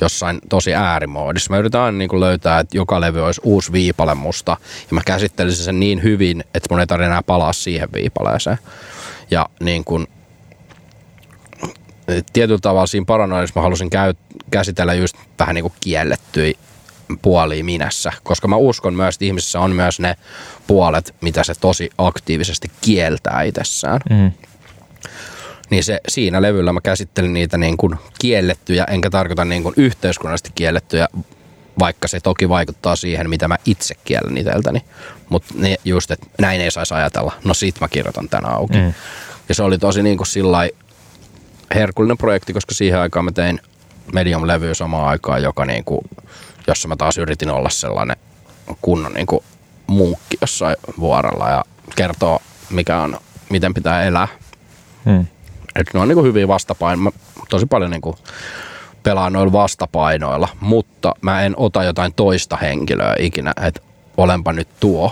jossain 0.00 0.40
tosi 0.48 0.74
äärimoodissa. 0.74 1.50
Mä 1.50 1.58
yritän 1.58 1.80
aina 1.80 1.98
niin 1.98 2.20
löytää, 2.20 2.58
että 2.58 2.76
joka 2.76 3.00
levy 3.00 3.24
olisi 3.24 3.40
uusi 3.44 3.72
viipale 3.72 4.14
musta 4.14 4.56
ja 4.90 4.94
mä 4.94 5.00
käsittelisin 5.06 5.64
sen 5.64 5.80
niin 5.80 6.02
hyvin, 6.02 6.44
että 6.54 6.66
mun 6.70 6.80
ei 6.80 6.86
tarvitse 6.86 7.06
enää 7.06 7.22
palaa 7.22 7.52
siihen 7.52 7.88
viipaleeseen. 7.92 8.58
Ja 9.30 9.48
niin 9.60 9.84
kuin, 9.84 10.06
tietyllä 12.32 12.58
tavalla 12.62 12.86
siinä 12.86 13.04
paranoidissa 13.06 13.60
mä 13.60 13.62
halusin 13.62 13.90
käy, 13.90 14.14
käsitellä 14.50 14.94
just 14.94 15.16
vähän 15.38 15.54
niin 15.54 15.62
kuin 15.62 15.74
kiellettyjä 15.80 16.54
puolia 17.22 17.64
minässä, 17.64 18.12
koska 18.22 18.48
mä 18.48 18.56
uskon 18.56 18.94
myös, 18.94 19.14
että 19.14 19.24
ihmisessä 19.24 19.60
on 19.60 19.72
myös 19.72 20.00
ne 20.00 20.16
puolet, 20.66 21.14
mitä 21.20 21.44
se 21.44 21.54
tosi 21.60 21.90
aktiivisesti 21.98 22.70
kieltää 22.80 23.42
itsessään. 23.42 24.00
Mm. 24.10 24.32
Niin 25.70 25.84
se, 25.84 26.00
siinä 26.08 26.42
levyllä 26.42 26.72
mä 26.72 26.80
käsittelin 26.80 27.32
niitä 27.32 27.58
niin 27.58 27.76
kuin 27.76 27.96
kiellettyjä, 28.18 28.84
enkä 28.84 29.10
tarkoita 29.10 29.44
niin 29.44 29.62
kuin 29.62 29.74
yhteiskunnallisesti 29.76 30.50
kiellettyjä, 30.54 31.08
vaikka 31.78 32.08
se 32.08 32.20
toki 32.20 32.48
vaikuttaa 32.48 32.96
siihen, 32.96 33.30
mitä 33.30 33.48
mä 33.48 33.56
itse 33.66 33.94
kiellen 34.04 34.38
itseltäni. 34.38 34.84
Mutta 35.28 35.54
just, 35.84 36.10
että 36.10 36.26
näin 36.40 36.60
ei 36.60 36.70
saisi 36.70 36.94
ajatella. 36.94 37.32
No 37.44 37.54
sit 37.54 37.80
mä 37.80 37.88
kirjoitan 37.88 38.28
tän 38.28 38.46
auki. 38.46 38.78
Mm. 38.78 38.94
Ja 39.48 39.54
se 39.54 39.62
oli 39.62 39.78
tosi 39.78 40.02
niin 40.02 40.16
kuin 40.16 40.26
sillai 40.26 40.70
herkullinen 41.74 42.18
projekti, 42.18 42.52
koska 42.52 42.74
siihen 42.74 42.98
aikaan 42.98 43.24
mä 43.24 43.32
tein 43.32 43.60
Medium-levyä 44.12 44.74
samaan 44.74 45.08
aikaan, 45.08 45.42
joka 45.42 45.64
niin 45.64 45.84
kuin, 45.84 46.00
jossa 46.66 46.88
mä 46.88 46.96
taas 46.96 47.18
yritin 47.18 47.50
olla 47.50 47.70
sellainen 47.70 48.16
kunnon 48.82 49.12
niin 49.12 49.26
kuin 49.26 49.40
munkki 49.86 50.36
jossain 50.40 50.76
vuorella 51.00 51.48
ja 51.48 51.64
kertoo, 51.96 52.38
mikä 52.70 53.00
on, 53.00 53.16
miten 53.50 53.74
pitää 53.74 54.02
elää. 54.04 54.28
Mm. 55.04 55.26
Et 55.76 55.94
ne 55.94 56.00
on 56.00 56.08
niin 56.08 56.16
kuin 56.16 56.26
hyviä 56.26 56.48
vastapainoja. 56.48 57.12
Tosi 57.48 57.66
paljon 57.66 57.90
niin 57.90 58.00
kuin 58.00 58.16
pelaan 59.02 59.32
noilla 59.32 59.52
vastapainoilla, 59.52 60.48
mutta 60.60 61.14
mä 61.20 61.42
en 61.42 61.54
ota 61.56 61.84
jotain 61.84 62.14
toista 62.14 62.56
henkilöä 62.56 63.14
ikinä, 63.18 63.52
että 63.62 63.80
olenpa 64.16 64.52
nyt 64.52 64.68
tuo, 64.80 65.08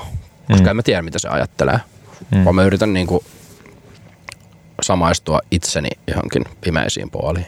koska 0.49 0.63
Mm. 0.63 0.63
mm. 0.63 0.69
en 0.69 0.77
mä 0.77 0.83
tiedä, 0.83 1.03
mitä 1.03 1.19
se 1.19 1.29
ajattelee. 1.29 1.81
Mm. 2.31 2.39
Mm. 2.39 2.45
Vaan 2.45 2.55
mä 2.55 2.65
yritän 2.65 2.93
niin 2.93 3.07
kuin 3.07 3.25
samaistua 4.83 5.41
itseni 5.51 5.89
johonkin 6.07 6.45
pimeisiin 6.61 7.11
puoliin. 7.11 7.47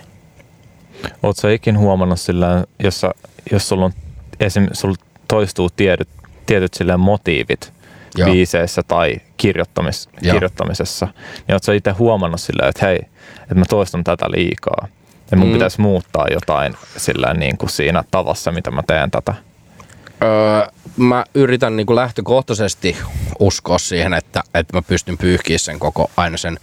Oletko 1.22 1.48
ikin 1.48 1.78
huomannut 1.78 2.20
sillä, 2.20 2.64
jos, 2.78 3.00
sä, 3.00 3.10
jos 3.52 3.68
sulla 3.68 3.84
on 3.84 3.92
esim. 4.40 4.68
Sulla 4.72 4.94
toistuu 5.28 5.70
tietyt, 5.70 6.08
tietyt 6.46 6.74
sillä 6.74 6.96
motiivit 6.96 7.72
Joo. 8.16 8.30
Biiseissä 8.30 8.82
tai 8.88 9.16
kirjoittamis, 9.36 10.08
Joo. 10.22 10.32
kirjoittamisessa, 10.32 11.06
niin 11.06 11.54
oletko 11.54 11.64
sä 11.64 11.72
itse 11.72 11.90
huomannut 11.90 12.40
sillä, 12.40 12.68
että 12.68 12.86
hei, 12.86 12.98
että 13.42 13.54
mä 13.54 13.64
toistan 13.68 14.04
tätä 14.04 14.26
liikaa. 14.30 14.88
Ja 15.30 15.36
mun. 15.36 15.48
Mm. 15.48 15.52
pitäisi 15.52 15.80
muuttaa 15.80 16.26
jotain 16.30 16.74
sillä 16.96 17.34
niin 17.34 17.56
kuin 17.56 17.70
siinä 17.70 18.04
tavassa, 18.10 18.52
mitä 18.52 18.70
mä 18.70 18.82
teen 18.86 19.10
tätä. 19.10 19.34
Öö, 20.22 20.66
mä 20.96 21.24
yritän 21.34 21.76
niin 21.76 21.86
kuin 21.86 21.96
lähtökohtaisesti 21.96 22.96
uskoa 23.38 23.78
siihen, 23.78 24.14
että, 24.14 24.42
että 24.54 24.76
mä 24.76 24.82
pystyn 24.82 25.18
pyyhkiä 25.18 25.58
sen 25.58 25.78
koko 25.78 26.10
aina 26.16 26.36
sen 26.36 26.58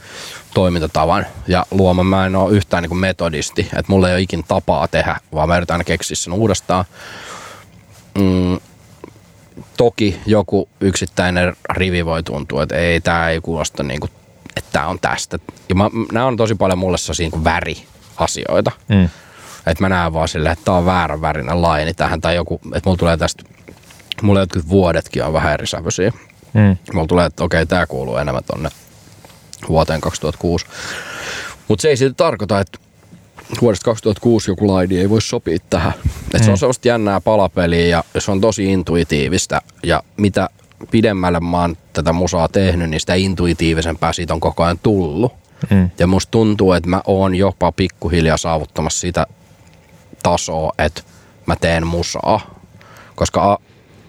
toimintatavan 0.54 1.26
ja 1.48 1.66
luomaan. 1.72 2.08
Mä 2.08 2.26
en 2.26 2.36
ole 2.36 2.54
yhtään 2.54 2.84
niin 2.84 2.90
kuin 2.90 3.00
metodisti, 3.00 3.62
että 3.62 3.86
mulla 3.88 4.10
ei 4.10 4.16
ole 4.16 4.22
ikin 4.22 4.44
tapaa 4.44 4.88
tehdä, 4.88 5.16
vaan 5.34 5.50
mä 5.50 5.58
yritän 5.58 5.74
aina 5.74 5.84
keksiä 5.84 6.16
sen 6.16 6.34
uudestaan. 6.34 6.86
Mm, 8.18 8.60
toki 9.78 10.20
joku 10.26 10.70
yksittäinen 10.82 11.56
rivi 11.70 12.06
voi 12.06 12.24
tuntua, 12.24 12.64
että 12.64 12.76
ei, 12.76 13.02
tämä 13.02 13.30
ei 13.30 13.42
kuulosta 13.42 13.84
niin 13.84 14.00
kuin, 14.00 14.12
että 14.56 14.70
tämä 14.74 14.88
on 14.88 15.00
tästä. 15.00 15.40
Ja 15.70 15.76
mä, 15.76 15.90
nämä 16.12 16.26
on 16.26 16.38
tosi 16.38 16.56
paljon 16.56 16.80
mulle 16.80 16.98
sellaisia 16.98 17.30
niin 17.30 17.44
väriasioita. 17.44 18.72
Mm. 18.88 19.10
Että 19.68 19.84
mä 19.84 19.90
näen 19.90 20.14
vaan 20.14 20.28
silleen, 20.28 20.54
että 20.54 20.66
tää 20.66 20.74
on 20.74 20.86
väärän 20.86 21.22
värinen 21.22 21.62
laini 21.62 21.94
tähän 21.94 22.22
tai 22.22 22.36
joku, 22.36 22.62
että 22.76 22.82
mulla 22.90 22.98
tulee 22.98 23.18
tästä, 23.18 23.44
mulla 24.22 24.40
jotkut 24.40 24.70
vuodetkin 24.70 25.24
on 25.24 25.34
vähän 25.34 25.54
eri 25.54 25.68
sävyisiä. 25.68 26.12
Mm. 26.54 26.78
Mulla 26.94 27.08
tulee, 27.08 27.26
että 27.26 27.44
okei, 27.44 27.66
tää 27.66 27.88
kuuluu 27.88 28.18
enemmän 28.18 28.44
tonne 28.44 28.70
vuoteen 29.70 30.02
2006. 30.02 30.66
Mutta 31.68 31.82
se 31.82 31.90
ei 31.90 31.98
silti 31.98 32.14
tarkoita, 32.18 32.60
että 32.60 32.80
vuodesta 33.62 33.86
2006 33.86 34.52
joku 34.52 34.68
laini 34.68 34.98
ei 34.98 35.10
voi 35.10 35.22
sopia 35.22 35.58
tähän. 35.70 35.94
Et 36.34 36.40
se 36.44 36.46
Mm. 36.46 36.52
on 36.52 36.58
sellaista 36.58 36.88
jännää 36.88 37.22
palapeliä 37.22 37.86
ja 37.86 38.04
se 38.18 38.32
on 38.32 38.42
tosi 38.42 38.72
intuitiivista 38.72 39.62
ja 39.84 40.04
mitä 40.18 40.50
pidemmälle 40.92 41.40
mä 41.40 41.62
oon 41.62 41.78
tätä 41.94 42.14
musaa 42.14 42.48
tehnyt, 42.48 42.90
niin 42.90 43.00
sitä 43.00 43.14
intuitiivisempää 43.14 44.14
siitä 44.14 44.34
on 44.34 44.40
koko 44.40 44.64
ajan 44.64 44.80
tullut. 44.84 45.34
Mm. 45.70 45.90
Ja 46.00 46.08
musta 46.08 46.32
tuntuu, 46.32 46.74
että 46.74 46.90
mä 46.90 47.02
oon 47.06 47.36
jopa 47.36 47.72
pikkuhiljaa 47.72 48.38
saavuttamassa 48.38 49.00
sitä 49.00 49.28
tasoa, 50.24 50.72
että 50.78 51.02
mä 51.46 51.56
teen 51.56 51.88
musaa. 51.88 52.56
Koska 53.16 53.52
a, 53.52 53.58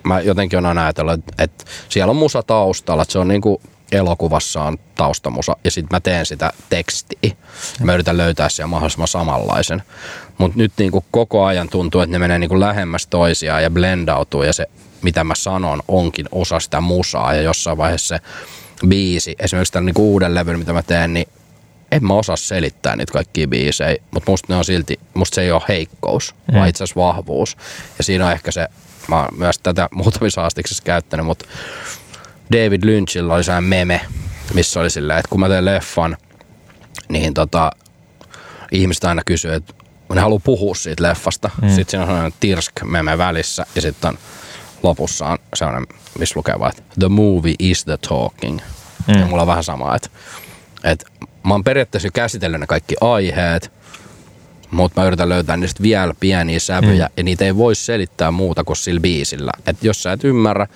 mä 0.04 0.20
jotenkin 0.20 0.58
on 0.58 0.66
aina 0.66 0.84
ajatellut, 0.84 1.20
että, 1.38 1.64
siellä 1.88 2.10
on 2.10 2.16
musa 2.16 2.42
taustalla, 2.42 3.02
että 3.02 3.12
se 3.12 3.18
on 3.18 3.28
niinku 3.28 3.60
elokuvassa 3.92 4.62
on 4.62 4.78
taustamusa 4.94 5.56
ja 5.64 5.70
sitten 5.70 5.96
mä 5.96 6.00
teen 6.00 6.26
sitä 6.26 6.52
tekstiä. 6.70 7.18
Ja 7.78 7.84
mä 7.84 7.94
yritän 7.94 8.16
löytää 8.16 8.48
siellä 8.48 8.68
mahdollisimman 8.68 9.08
samanlaisen. 9.08 9.82
Mutta 10.38 10.58
nyt 10.58 10.72
niinku 10.78 11.04
koko 11.10 11.44
ajan 11.44 11.68
tuntuu, 11.68 12.00
että 12.00 12.12
ne 12.12 12.18
menee 12.18 12.38
niinku 12.38 12.60
lähemmäs 12.60 13.06
toisiaan 13.06 13.62
ja 13.62 13.70
blendautuu 13.70 14.42
ja 14.42 14.52
se 14.52 14.66
mitä 15.02 15.24
mä 15.24 15.34
sanon 15.34 15.82
onkin 15.88 16.26
osa 16.32 16.60
sitä 16.60 16.80
musaa 16.80 17.34
ja 17.34 17.42
jossain 17.42 17.78
vaiheessa 17.78 18.16
se 18.16 18.20
biisi, 18.88 19.36
esimerkiksi 19.38 19.72
tämän 19.72 19.86
niinku 19.86 20.12
uuden 20.12 20.34
levyn, 20.34 20.58
mitä 20.58 20.72
mä 20.72 20.82
teen, 20.82 21.14
niin 21.14 21.28
en 21.92 22.06
mä 22.06 22.14
osaa 22.14 22.36
selittää 22.36 22.96
niitä 22.96 23.12
kaikkia 23.12 23.48
biisejä, 23.48 23.96
mutta 24.10 24.30
musta 24.30 24.52
ne 24.52 24.56
on 24.56 24.64
silti, 24.64 25.00
musta 25.14 25.34
se 25.34 25.42
ei 25.42 25.52
ole 25.52 25.62
heikkous, 25.68 26.34
mm. 26.48 26.54
vaan 26.54 26.68
itse 26.68 26.84
asiassa 26.84 27.00
vahvuus. 27.00 27.56
Ja 27.98 28.04
siinä 28.04 28.26
on 28.26 28.32
ehkä 28.32 28.50
se, 28.50 28.68
mä 29.08 29.16
oon 29.16 29.28
myös 29.36 29.58
tätä 29.58 29.88
muutamissa 29.94 30.40
haastiksissa 30.40 30.82
käyttänyt, 30.82 31.26
mutta 31.26 31.44
David 32.52 32.80
Lynchilla 32.84 33.34
oli 33.34 33.44
sellainen 33.44 33.68
meme, 33.68 34.00
missä 34.54 34.80
oli 34.80 34.90
silleen, 34.90 35.18
että 35.18 35.28
kun 35.28 35.40
mä 35.40 35.48
teen 35.48 35.64
leffan, 35.64 36.16
niin 37.08 37.34
tota, 37.34 37.70
ihmiset 38.72 39.04
aina 39.04 39.22
kysyy, 39.26 39.54
että 39.54 39.74
ne 40.14 40.20
haluaa 40.20 40.40
puhua 40.44 40.74
siitä 40.74 41.02
leffasta. 41.02 41.50
Mm. 41.62 41.68
Sitten 41.68 41.90
siinä 41.90 42.02
on 42.02 42.08
sellainen 42.08 42.32
tirsk-meme 42.40 43.18
välissä 43.18 43.66
ja 43.74 43.82
sitten 43.82 44.08
on 44.08 44.18
lopussa 44.82 45.26
on 45.26 45.38
sellainen, 45.54 45.86
missä 46.18 46.32
lukee 46.36 46.58
vaan, 46.58 46.70
että 46.70 46.82
the 46.98 47.08
movie 47.08 47.54
is 47.58 47.84
the 47.84 47.96
talking. 48.08 48.60
Mm. 49.06 49.20
Ja 49.20 49.26
mulla 49.26 49.42
on 49.42 49.48
vähän 49.48 49.64
sama, 49.64 49.96
että, 49.96 50.08
että 50.84 51.06
mä 51.44 51.54
oon 51.54 51.64
periaatteessa 51.64 52.08
käsitellyt 52.12 52.60
ne 52.60 52.66
kaikki 52.66 52.94
aiheet, 53.00 53.72
mutta 54.70 55.00
mä 55.00 55.06
yritän 55.06 55.28
löytää 55.28 55.56
niistä 55.56 55.82
vielä 55.82 56.14
pieniä 56.20 56.58
sävyjä, 56.58 57.06
mm. 57.06 57.12
ja 57.16 57.22
niitä 57.22 57.44
ei 57.44 57.56
voi 57.56 57.74
selittää 57.74 58.30
muuta 58.30 58.64
kuin 58.64 58.76
sillä 58.76 59.00
biisillä. 59.00 59.52
Että 59.66 59.86
jos 59.86 60.02
sä 60.02 60.12
et 60.12 60.24
ymmärrä, 60.24 60.66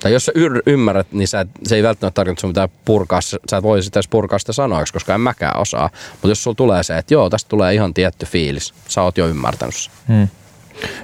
tai 0.00 0.12
jos 0.12 0.24
sä 0.24 0.32
yr- 0.32 0.62
ymmärrät, 0.66 1.12
niin 1.12 1.28
sä 1.28 1.40
et, 1.40 1.48
se 1.62 1.76
ei 1.76 1.82
välttämättä 1.82 2.14
tarkoita, 2.14 2.32
että 2.32 2.40
sun 2.40 2.50
pitää 2.50 2.68
purkaa, 2.84 3.20
sä 3.20 3.56
et 3.56 3.62
voi 3.62 3.82
sitä 3.82 3.98
edes 3.98 4.08
purkaa 4.08 4.38
sitä 4.38 4.52
sanoiksi, 4.52 4.92
koska 4.92 5.14
en 5.14 5.20
mäkään 5.20 5.60
osaa. 5.60 5.90
Mutta 6.12 6.28
jos 6.28 6.42
sulla 6.42 6.54
tulee 6.54 6.82
se, 6.82 6.98
että 6.98 7.14
joo, 7.14 7.30
tästä 7.30 7.48
tulee 7.48 7.74
ihan 7.74 7.94
tietty 7.94 8.26
fiilis, 8.26 8.74
sä 8.88 9.02
oot 9.02 9.18
jo 9.18 9.28
ymmärtänyt 9.28 9.74
sen. 9.74 9.92
Mm. 10.08 10.28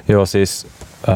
Joo, 0.08 0.26
siis 0.26 0.66
äh, 1.08 1.14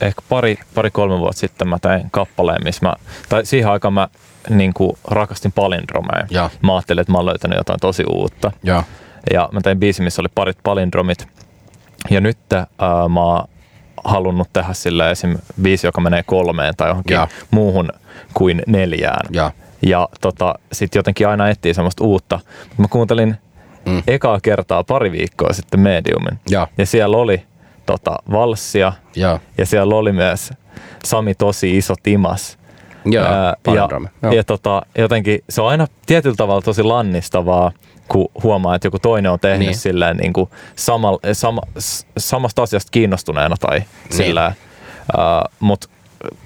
ehkä 0.00 0.22
pari, 0.28 0.58
pari 0.74 0.90
kolme 0.90 1.18
vuotta 1.18 1.40
sitten 1.40 1.68
mä 1.68 1.78
tein 1.78 2.10
kappaleen, 2.10 2.64
missä 2.64 2.86
mä, 2.86 2.94
tai 3.28 3.46
siihen 3.46 3.70
aikaan 3.70 3.94
mä 3.94 4.08
niin 4.50 4.74
kuin 4.74 4.92
rakastin 5.08 5.52
palindromeja. 5.52 6.26
Ja. 6.30 6.50
Mä 6.62 6.74
ajattelin, 6.74 7.00
että 7.00 7.12
mä 7.12 7.18
oon 7.18 7.26
löytänyt 7.26 7.58
jotain 7.58 7.80
tosi 7.80 8.04
uutta. 8.10 8.52
Joo. 8.62 8.82
Ja 9.32 9.48
mä 9.52 9.60
tein 9.60 9.78
biisi, 9.80 10.02
missä 10.02 10.22
oli 10.22 10.28
parit 10.34 10.58
palindromit. 10.62 11.28
Ja 12.10 12.20
nyt 12.20 12.38
äh, 12.52 12.66
mä 13.08 13.20
oon 13.20 13.48
halunnut 14.04 14.48
tehdä 14.52 14.72
sille 14.72 15.10
esim. 15.10 15.36
biisi, 15.62 15.86
joka 15.86 16.00
menee 16.00 16.22
kolmeen 16.22 16.74
tai 16.76 16.88
johonkin 16.88 17.14
Ja. 17.14 17.28
muuhun 17.50 17.88
kuin 18.34 18.62
neljään. 18.66 19.26
Ja. 19.32 19.50
Ja 19.86 20.08
tota, 20.20 20.54
sitten 20.72 20.98
jotenkin 20.98 21.28
aina 21.28 21.48
etsii 21.48 21.74
semmoista 21.74 22.04
uutta. 22.04 22.40
Mä 22.78 22.86
kuuntelin 22.90 23.36
mm. 23.86 24.02
ekaa 24.06 24.40
kertaa 24.42 24.84
pari 24.84 25.12
viikkoa 25.12 25.52
sitten 25.52 25.80
Mediumin. 25.80 26.40
Ja. 26.50 26.68
Ja 26.78 26.86
siellä 26.86 27.16
oli 27.16 27.42
tota, 27.86 28.16
valssia 28.30 28.92
Ja. 29.16 29.38
ja 29.58 29.66
siellä 29.66 29.94
oli 29.94 30.12
myös 30.12 30.50
Sami 31.04 31.34
tosi 31.34 31.76
iso 31.76 31.94
timas. 32.02 32.58
Joo, 33.04 33.24
Ää, 33.26 33.54
palindromi. 33.62 34.06
ja, 34.06 34.28
Joo. 34.28 34.32
ja 34.32 34.44
tota, 34.44 34.82
jotenkin 34.98 35.38
se 35.48 35.62
on 35.62 35.68
aina 35.68 35.86
tietyllä 36.06 36.36
tavalla 36.36 36.62
tosi 36.62 36.82
lannistavaa, 36.82 37.72
kun 38.08 38.28
huomaa, 38.42 38.74
että 38.74 38.86
joku 38.86 38.98
toinen 38.98 39.32
on 39.32 39.40
tehnyt 39.40 39.66
Niin. 39.68 39.76
silleen 39.76 40.16
niin 40.16 40.32
kuin 40.32 40.50
sama, 40.76 41.18
sama, 41.32 41.60
samasta 42.18 42.62
asiasta 42.62 42.90
kiinnostuneena 42.90 43.56
tai 43.60 43.78
Niin. 43.78 43.86
sillä. 44.10 44.52
Mutta 45.60 45.88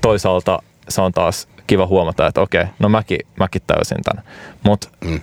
toisaalta 0.00 0.62
se 0.88 1.00
on 1.00 1.12
taas 1.12 1.48
kiva 1.66 1.86
huomata, 1.86 2.26
että 2.26 2.40
okei, 2.40 2.64
no 2.78 2.88
mäkin, 2.88 3.18
mäkin 3.40 3.62
täysin 3.66 3.98
tämän. 4.04 4.24
Mutta 4.64 4.88
Mm. 5.04 5.20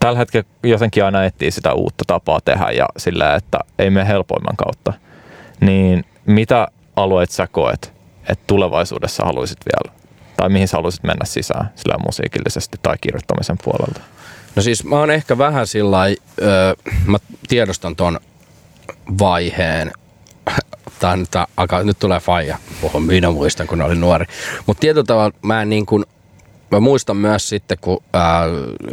tällä 0.00 0.18
hetkellä 0.18 0.48
jotenkin 0.62 1.04
aina 1.04 1.24
etsii 1.24 1.50
sitä 1.50 1.74
uutta 1.74 2.04
tapaa 2.06 2.40
tehdä 2.44 2.70
ja 2.70 2.86
sillä, 2.96 3.34
että 3.34 3.58
ei 3.78 3.90
mene 3.90 4.08
helpoimman 4.08 4.56
kautta. 4.56 4.92
Niin 5.60 6.04
mitä 6.26 6.68
alueet 6.96 7.30
sä 7.30 7.46
koet, 7.46 7.92
että 8.28 8.44
tulevaisuudessa 8.46 9.24
haluaisit 9.24 9.58
vielä, 9.66 9.96
tai 10.40 10.48
mihin 10.48 10.68
sä 10.68 10.76
haluaisit 10.76 11.02
mennä 11.02 11.24
sisään 11.24 11.70
sillä 11.76 11.94
musiikillisesti 12.06 12.78
tai 12.82 12.96
kirjoittamisen 13.00 13.56
puolelta? 13.64 14.00
No 14.56 14.62
siis 14.62 14.84
mä 14.84 14.96
oon 14.96 15.10
ehkä 15.10 15.38
vähän 15.38 15.66
sillä 15.66 15.98
öö, 16.42 16.74
mä 17.06 17.18
tiedostan 17.48 17.96
ton 17.96 18.20
vaiheen. 19.18 19.92
Tää, 20.98 21.46
alkaa, 21.56 21.82
nyt 21.82 21.98
tulee 21.98 22.20
faija 22.20 22.58
puhua, 22.80 23.00
minä 23.00 23.30
muistan 23.30 23.66
kun 23.66 23.82
olin 23.82 24.00
nuori. 24.00 24.26
Mutta 24.66 24.80
tietyllä 24.80 25.04
tavalla 25.04 25.36
mä 25.42 25.62
en 25.62 25.70
niin 25.70 25.86
kuin, 25.86 26.04
mä 26.70 26.80
muistan 26.80 27.16
myös 27.16 27.48
sitten, 27.48 27.78
kun 27.80 28.02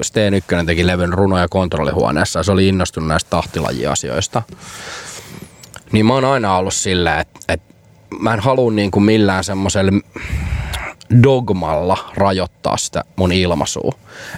Steen 0.01 0.33
Ykkönen 0.33 0.65
teki 0.65 0.87
levyn 0.87 1.13
runo- 1.13 1.39
ja 1.39 1.47
kontrollihuoneessa, 1.49 2.43
se 2.43 2.51
oli 2.51 2.67
innostunut 2.67 3.07
näistä 3.07 3.29
tahtilajiasioista. 3.29 4.41
Niin 5.91 6.05
mä 6.05 6.13
oon 6.13 6.25
aina 6.25 6.57
ollut 6.57 6.73
sillä, 6.73 7.19
että, 7.19 7.39
että 7.47 7.75
mä 8.19 8.33
en 8.33 8.39
halua 8.39 8.71
niin 8.71 8.91
kuin 8.91 9.03
millään 9.03 9.43
semmoiselle 9.43 9.91
dogmalla 11.23 11.97
rajoittaa 12.15 12.77
sitä 12.77 13.03
mun 13.15 13.31
ilmaisua. 13.31 13.91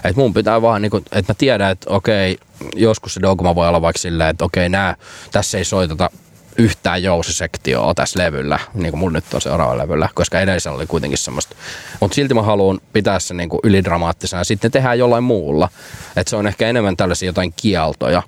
Et 0.04 0.16
mun 0.16 0.34
pitää 0.34 0.62
vaan, 0.62 0.82
niinku, 0.82 0.96
että 0.96 1.32
mä 1.32 1.34
tiedän, 1.38 1.70
että 1.70 1.90
okei, 1.90 2.38
joskus 2.76 3.14
se 3.14 3.22
dogma 3.22 3.54
voi 3.54 3.68
olla 3.68 3.82
vaikka 3.82 3.98
silleen, 3.98 4.30
että 4.30 4.44
okei, 4.44 4.68
nää, 4.68 4.96
tässä 5.32 5.58
ei 5.58 5.64
soiteta 5.64 6.10
yhtään 6.58 7.02
jousisektioa 7.02 7.94
tässä 7.94 8.18
levyllä, 8.18 8.58
niin 8.74 8.92
kuin 8.92 9.00
mun 9.00 9.12
nyt 9.12 9.34
on 9.34 9.40
seuraava 9.40 9.78
levyllä, 9.78 10.08
koska 10.14 10.40
edellisellä 10.40 10.76
oli 10.76 10.86
kuitenkin 10.86 11.18
semmoista. 11.18 11.56
Mutta 12.00 12.14
silti 12.14 12.34
mä 12.34 12.42
haluan 12.42 12.80
pitää 12.92 13.18
sen 13.18 13.36
niinku 13.36 13.60
ylidramaattisena 13.62 14.40
ja 14.40 14.44
sitten 14.44 14.70
tehdään 14.70 14.98
jollain 14.98 15.24
muulla. 15.24 15.68
Että 16.16 16.30
se 16.30 16.36
on 16.36 16.46
ehkä 16.46 16.68
enemmän 16.68 16.96
tällaisia 16.96 17.26
jotain 17.26 17.54
kieltoja, 17.56 18.22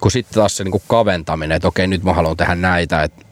kun 0.00 0.10
sitten 0.10 0.34
taas 0.34 0.56
se 0.56 0.64
niinku 0.64 0.82
kaventaminen, 0.88 1.56
että 1.56 1.68
okei, 1.68 1.86
nyt 1.86 2.02
mä 2.02 2.12
haluan 2.12 2.36
tehdä 2.36 2.54
näitä, 2.54 3.02
että 3.02 3.24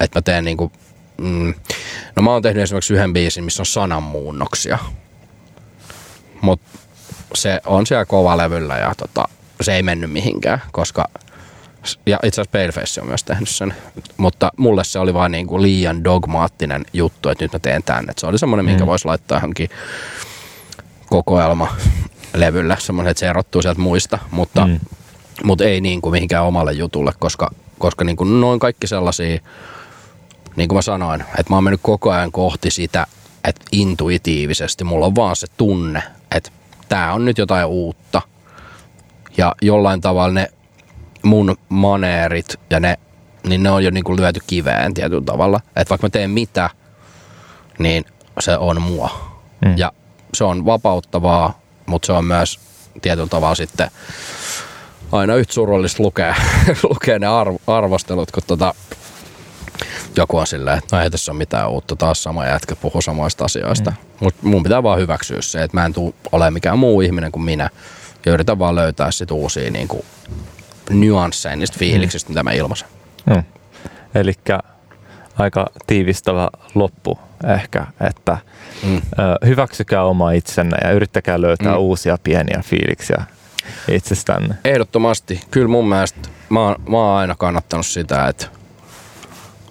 että 0.00 0.18
mä 0.18 0.22
teen 0.22 0.44
niinku, 0.44 0.72
mm, 1.22 1.54
no 2.16 2.22
mä 2.22 2.30
oon 2.30 2.42
tehnyt 2.42 2.62
esimerkiksi 2.62 2.94
yhden 2.94 3.12
biisin, 3.12 3.44
missä 3.44 3.62
on 3.62 3.66
sananmuunnoksia. 3.66 4.78
Mut 6.40 6.60
se 7.34 7.60
on 7.66 7.86
siellä 7.86 8.04
kova 8.04 8.36
levyllä 8.36 8.78
ja 8.78 8.92
tota, 8.96 9.24
se 9.60 9.74
ei 9.76 9.82
mennyt 9.82 10.10
mihinkään, 10.12 10.62
koska 10.72 11.08
ja 12.06 12.18
itse 12.22 12.40
asiassa 12.40 12.58
Paleface 12.58 13.00
on 13.00 13.06
myös 13.06 13.24
tehnyt 13.24 13.48
sen, 13.48 13.74
mutta 14.16 14.50
mulle 14.56 14.84
se 14.84 14.98
oli 14.98 15.14
vaan 15.14 15.32
niinku 15.32 15.62
liian 15.62 16.04
dogmaattinen 16.04 16.84
juttu, 16.92 17.28
että 17.28 17.44
nyt 17.44 17.52
mä 17.52 17.58
teen 17.58 17.82
tän. 17.82 18.04
Et 18.10 18.18
se 18.18 18.26
oli 18.26 18.38
semmoinen, 18.38 18.64
minkä 18.64 18.84
Mm. 18.84 18.86
voisi 18.88 19.04
laittaa 19.04 19.36
johonkin 19.36 19.70
kokoelma 21.06 21.76
levyllä, 22.34 22.76
semmoinen, 22.80 23.10
että 23.10 23.18
se 23.18 23.28
erottuu 23.28 23.62
sieltä 23.62 23.80
muista, 23.80 24.18
mutta 24.30 24.66
mm. 24.66 24.72
Mm. 24.72 24.78
mutta 25.44 25.64
ei 25.64 25.80
niin 25.80 26.00
kuin 26.02 26.12
mihinkään 26.12 26.44
omalle 26.44 26.72
jutulle, 26.72 27.12
koska, 27.18 27.50
koska 27.78 28.04
niin 28.04 28.16
kuin 28.16 28.40
noin 28.40 28.60
kaikki 28.60 28.86
sellaisia, 28.86 29.40
niin 30.56 30.68
kuin 30.68 30.76
mä 30.76 30.82
sanoin, 30.82 31.20
että 31.20 31.44
mä 31.48 31.56
oon 31.56 31.64
mennyt 31.64 31.80
koko 31.82 32.10
ajan 32.10 32.32
kohti 32.32 32.70
sitä, 32.70 33.06
että 33.44 33.64
intuitiivisesti 33.72 34.84
mulla 34.84 35.06
on 35.06 35.14
vaan 35.14 35.36
se 35.36 35.46
tunne, 35.56 36.02
että 36.34 36.50
tää 36.88 37.12
on 37.12 37.24
nyt 37.24 37.38
jotain 37.38 37.66
uutta. 37.66 38.22
Ja 39.36 39.54
jollain 39.62 40.00
tavalla 40.00 40.32
ne 40.34 40.48
mun 41.22 41.56
maneerit 41.68 42.60
ja 42.70 42.80
ne, 42.80 42.98
niin 43.46 43.62
ne 43.62 43.70
on 43.70 43.84
jo 43.84 43.90
niin 43.90 44.04
kuin 44.04 44.20
lyöty 44.20 44.40
kiveen 44.46 44.94
tietyllä 44.94 45.24
tavalla. 45.24 45.60
Että 45.76 45.90
vaikka 45.90 46.06
mä 46.06 46.10
teen 46.10 46.30
mitä, 46.30 46.70
niin 47.78 48.04
se 48.40 48.56
on 48.56 48.82
mua. 48.82 49.10
Mm. 49.64 49.74
Ja 49.76 49.92
se 50.34 50.44
on 50.44 50.64
vapauttavaa, 50.64 51.60
mutta 51.86 52.06
se 52.06 52.12
on 52.12 52.24
myös 52.24 52.60
tietyllä 53.02 53.28
tavalla 53.28 53.54
sitten 53.54 53.90
aina 55.12 55.34
yhtä 55.34 55.52
surullista 55.52 56.02
lukea, 56.02 56.34
lukea 56.90 57.18
ne 57.18 57.26
arv, 57.26 57.56
arvostelut, 57.66 58.30
kun 58.30 58.42
tota, 58.46 58.74
joku 60.16 60.38
on 60.38 60.46
silleen, 60.46 60.78
että 60.78 60.96
no 60.96 61.02
ei 61.02 61.10
tässä 61.10 61.32
ole 61.32 61.38
mitään 61.38 61.70
uutta, 61.70 61.96
taas 61.96 62.22
sama 62.22 62.46
jätkä 62.46 62.76
puhuu 62.76 63.02
samoista 63.02 63.44
asioista. 63.44 63.90
Mm. 63.90 63.96
Mutta 64.20 64.46
mun 64.46 64.62
pitää 64.62 64.82
vaan 64.82 64.98
hyväksyä 64.98 65.40
se, 65.40 65.62
että 65.62 65.76
mä 65.76 65.84
en 65.86 65.92
tuu 65.92 66.14
ole 66.32 66.50
mikään 66.50 66.78
muu 66.78 67.00
ihminen 67.00 67.32
kuin 67.32 67.42
minä. 67.42 67.70
Ja 68.26 68.32
yritän 68.32 68.58
vaan 68.58 68.74
löytää 68.74 69.10
sit 69.10 69.30
uusia 69.30 69.70
niin 69.70 69.88
kuin, 69.88 70.04
nyansseja 70.90 71.56
niistä 71.56 71.78
fiiliksistä, 71.78 72.28
mm. 72.28 72.32
mitä 72.32 72.42
mä 72.42 72.52
ilmaisen. 72.52 72.88
Mm. 73.26 73.42
Eli 74.14 74.32
aika 75.38 75.66
tiivistävä 75.86 76.48
loppu 76.74 77.18
ehkä, 77.54 77.86
että 78.00 78.38
Mm. 78.82 78.96
ö, 78.96 79.46
hyväksykää 79.46 80.04
oma 80.04 80.32
itsenne 80.32 80.76
ja 80.84 80.90
yrittäkää 80.90 81.40
löytää 81.40 81.72
Mm. 81.72 81.78
mm. 81.78 81.80
uusia 81.80 82.18
pieniä 82.24 82.62
fiiliksiä 82.64 83.24
itsestänne. 83.88 84.54
Ehdottomasti. 84.64 85.40
Kyllä 85.50 85.68
mun 85.68 85.88
mielestä 85.88 86.28
mä 86.48 86.60
oon, 86.60 86.76
mä 86.88 86.96
oon 86.96 87.16
aina 87.16 87.34
kannattanut 87.38 87.86
sitä, 87.86 88.28
että 88.28 88.46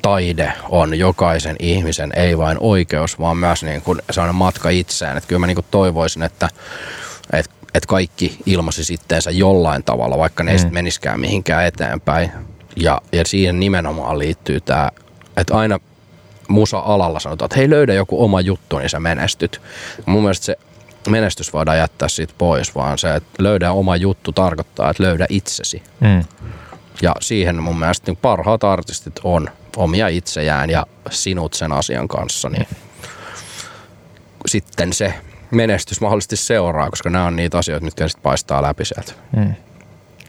taide 0.02 0.54
on 0.70 1.00
jokaisen 1.00 1.56
ihmisen, 1.60 2.12
ei 2.16 2.38
vain 2.38 2.58
oikeus, 2.60 3.20
vaan 3.20 3.38
myös 3.38 3.64
niin 3.64 3.82
kuin 3.82 4.02
sellainen 4.12 4.36
matka 4.36 4.70
itseään. 4.70 5.18
Että 5.18 5.28
kyllä 5.28 5.40
mä 5.40 5.48
niin 5.48 5.56
kuin 5.56 5.66
toivoisin, 5.72 6.24
että, 6.24 6.50
että, 7.34 7.52
että 7.74 7.88
kaikki 7.88 8.38
ilmaisi 8.46 8.84
sitteensä 8.84 9.32
jollain 9.32 9.84
tavalla, 9.84 10.18
vaikka 10.18 10.44
ne 10.44 10.52
ei 10.52 10.58
mm. 10.58 10.60
sitten 10.60 10.74
meniskään 10.74 11.20
mihinkään 11.20 11.66
eteenpäin. 11.66 12.32
Ja, 12.76 13.02
ja 13.12 13.26
siihen 13.26 13.60
nimenomaan 13.60 14.20
liittyy 14.20 14.62
tämä, 14.62 14.92
että 15.38 15.58
aina 15.58 15.80
musa-alalla 16.48 17.20
sanotaan, 17.20 17.46
että 17.46 17.58
hei 17.58 17.70
löydä 17.70 17.94
joku 17.94 18.24
oma 18.24 18.42
juttu, 18.42 18.78
niin 18.78 18.90
sä 18.90 19.00
menestyt. 19.00 19.62
Mun 20.06 20.22
mielestä 20.22 20.46
se 20.46 20.58
menestys 21.10 21.54
voidaan 21.54 21.78
jättää 21.78 22.10
siitä 22.10 22.34
pois, 22.38 22.76
vaan 22.76 22.98
se, 22.98 23.16
että 23.16 23.44
löydä 23.44 23.72
oma 23.72 23.96
juttu 23.96 24.32
tarkoittaa, 24.32 24.90
että 24.90 25.04
löydä 25.04 25.26
itsesi. 25.30 25.84
Mm. 26.00 26.24
Ja 27.02 27.16
siihen 27.22 27.64
mun 27.64 27.80
mielestä 27.80 28.12
niin 28.12 28.20
parhaat 28.22 28.64
artistit 28.64 29.20
on 29.24 29.50
omia 29.78 30.08
itsejään 30.08 30.70
ja 30.70 30.86
sinut 31.10 31.54
sen 31.54 31.72
asian 31.72 32.08
kanssa, 32.08 32.50
niin 32.50 32.68
sitten 34.46 34.94
se 34.94 35.14
menestys 35.52 36.02
mahdollisesti 36.02 36.36
seuraa, 36.36 36.90
koska 36.90 37.10
nämä 37.10 37.26
on 37.26 37.36
niitä 37.36 37.58
asioita, 37.58 37.86
mitkä 37.86 38.08
sitten 38.08 38.24
paistaa 38.24 38.62
läpi 38.62 38.86
sieltä. 38.86 39.14
Mm. 39.36 39.54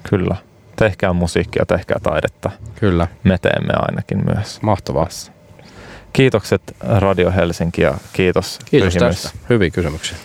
Kyllä. 0.02 0.36
Tehkää 0.76 1.12
musiikkia, 1.12 1.66
tehkää 1.66 1.98
taidetta. 2.02 2.50
Kyllä. 2.74 3.08
Me 3.24 3.38
teemme 3.38 3.72
ainakin 3.76 4.22
myös. 4.34 4.62
Mahtavaa. 4.62 5.08
Kiitokset 6.12 6.62
Radio 6.80 7.30
Helsinki 7.30 7.82
ja 7.82 7.94
kiitos 8.12 8.58
Kiitos 8.70 8.94
tästä. 8.94 9.30
Hyviä 9.50 9.70
kysymyksiä. 9.70 10.16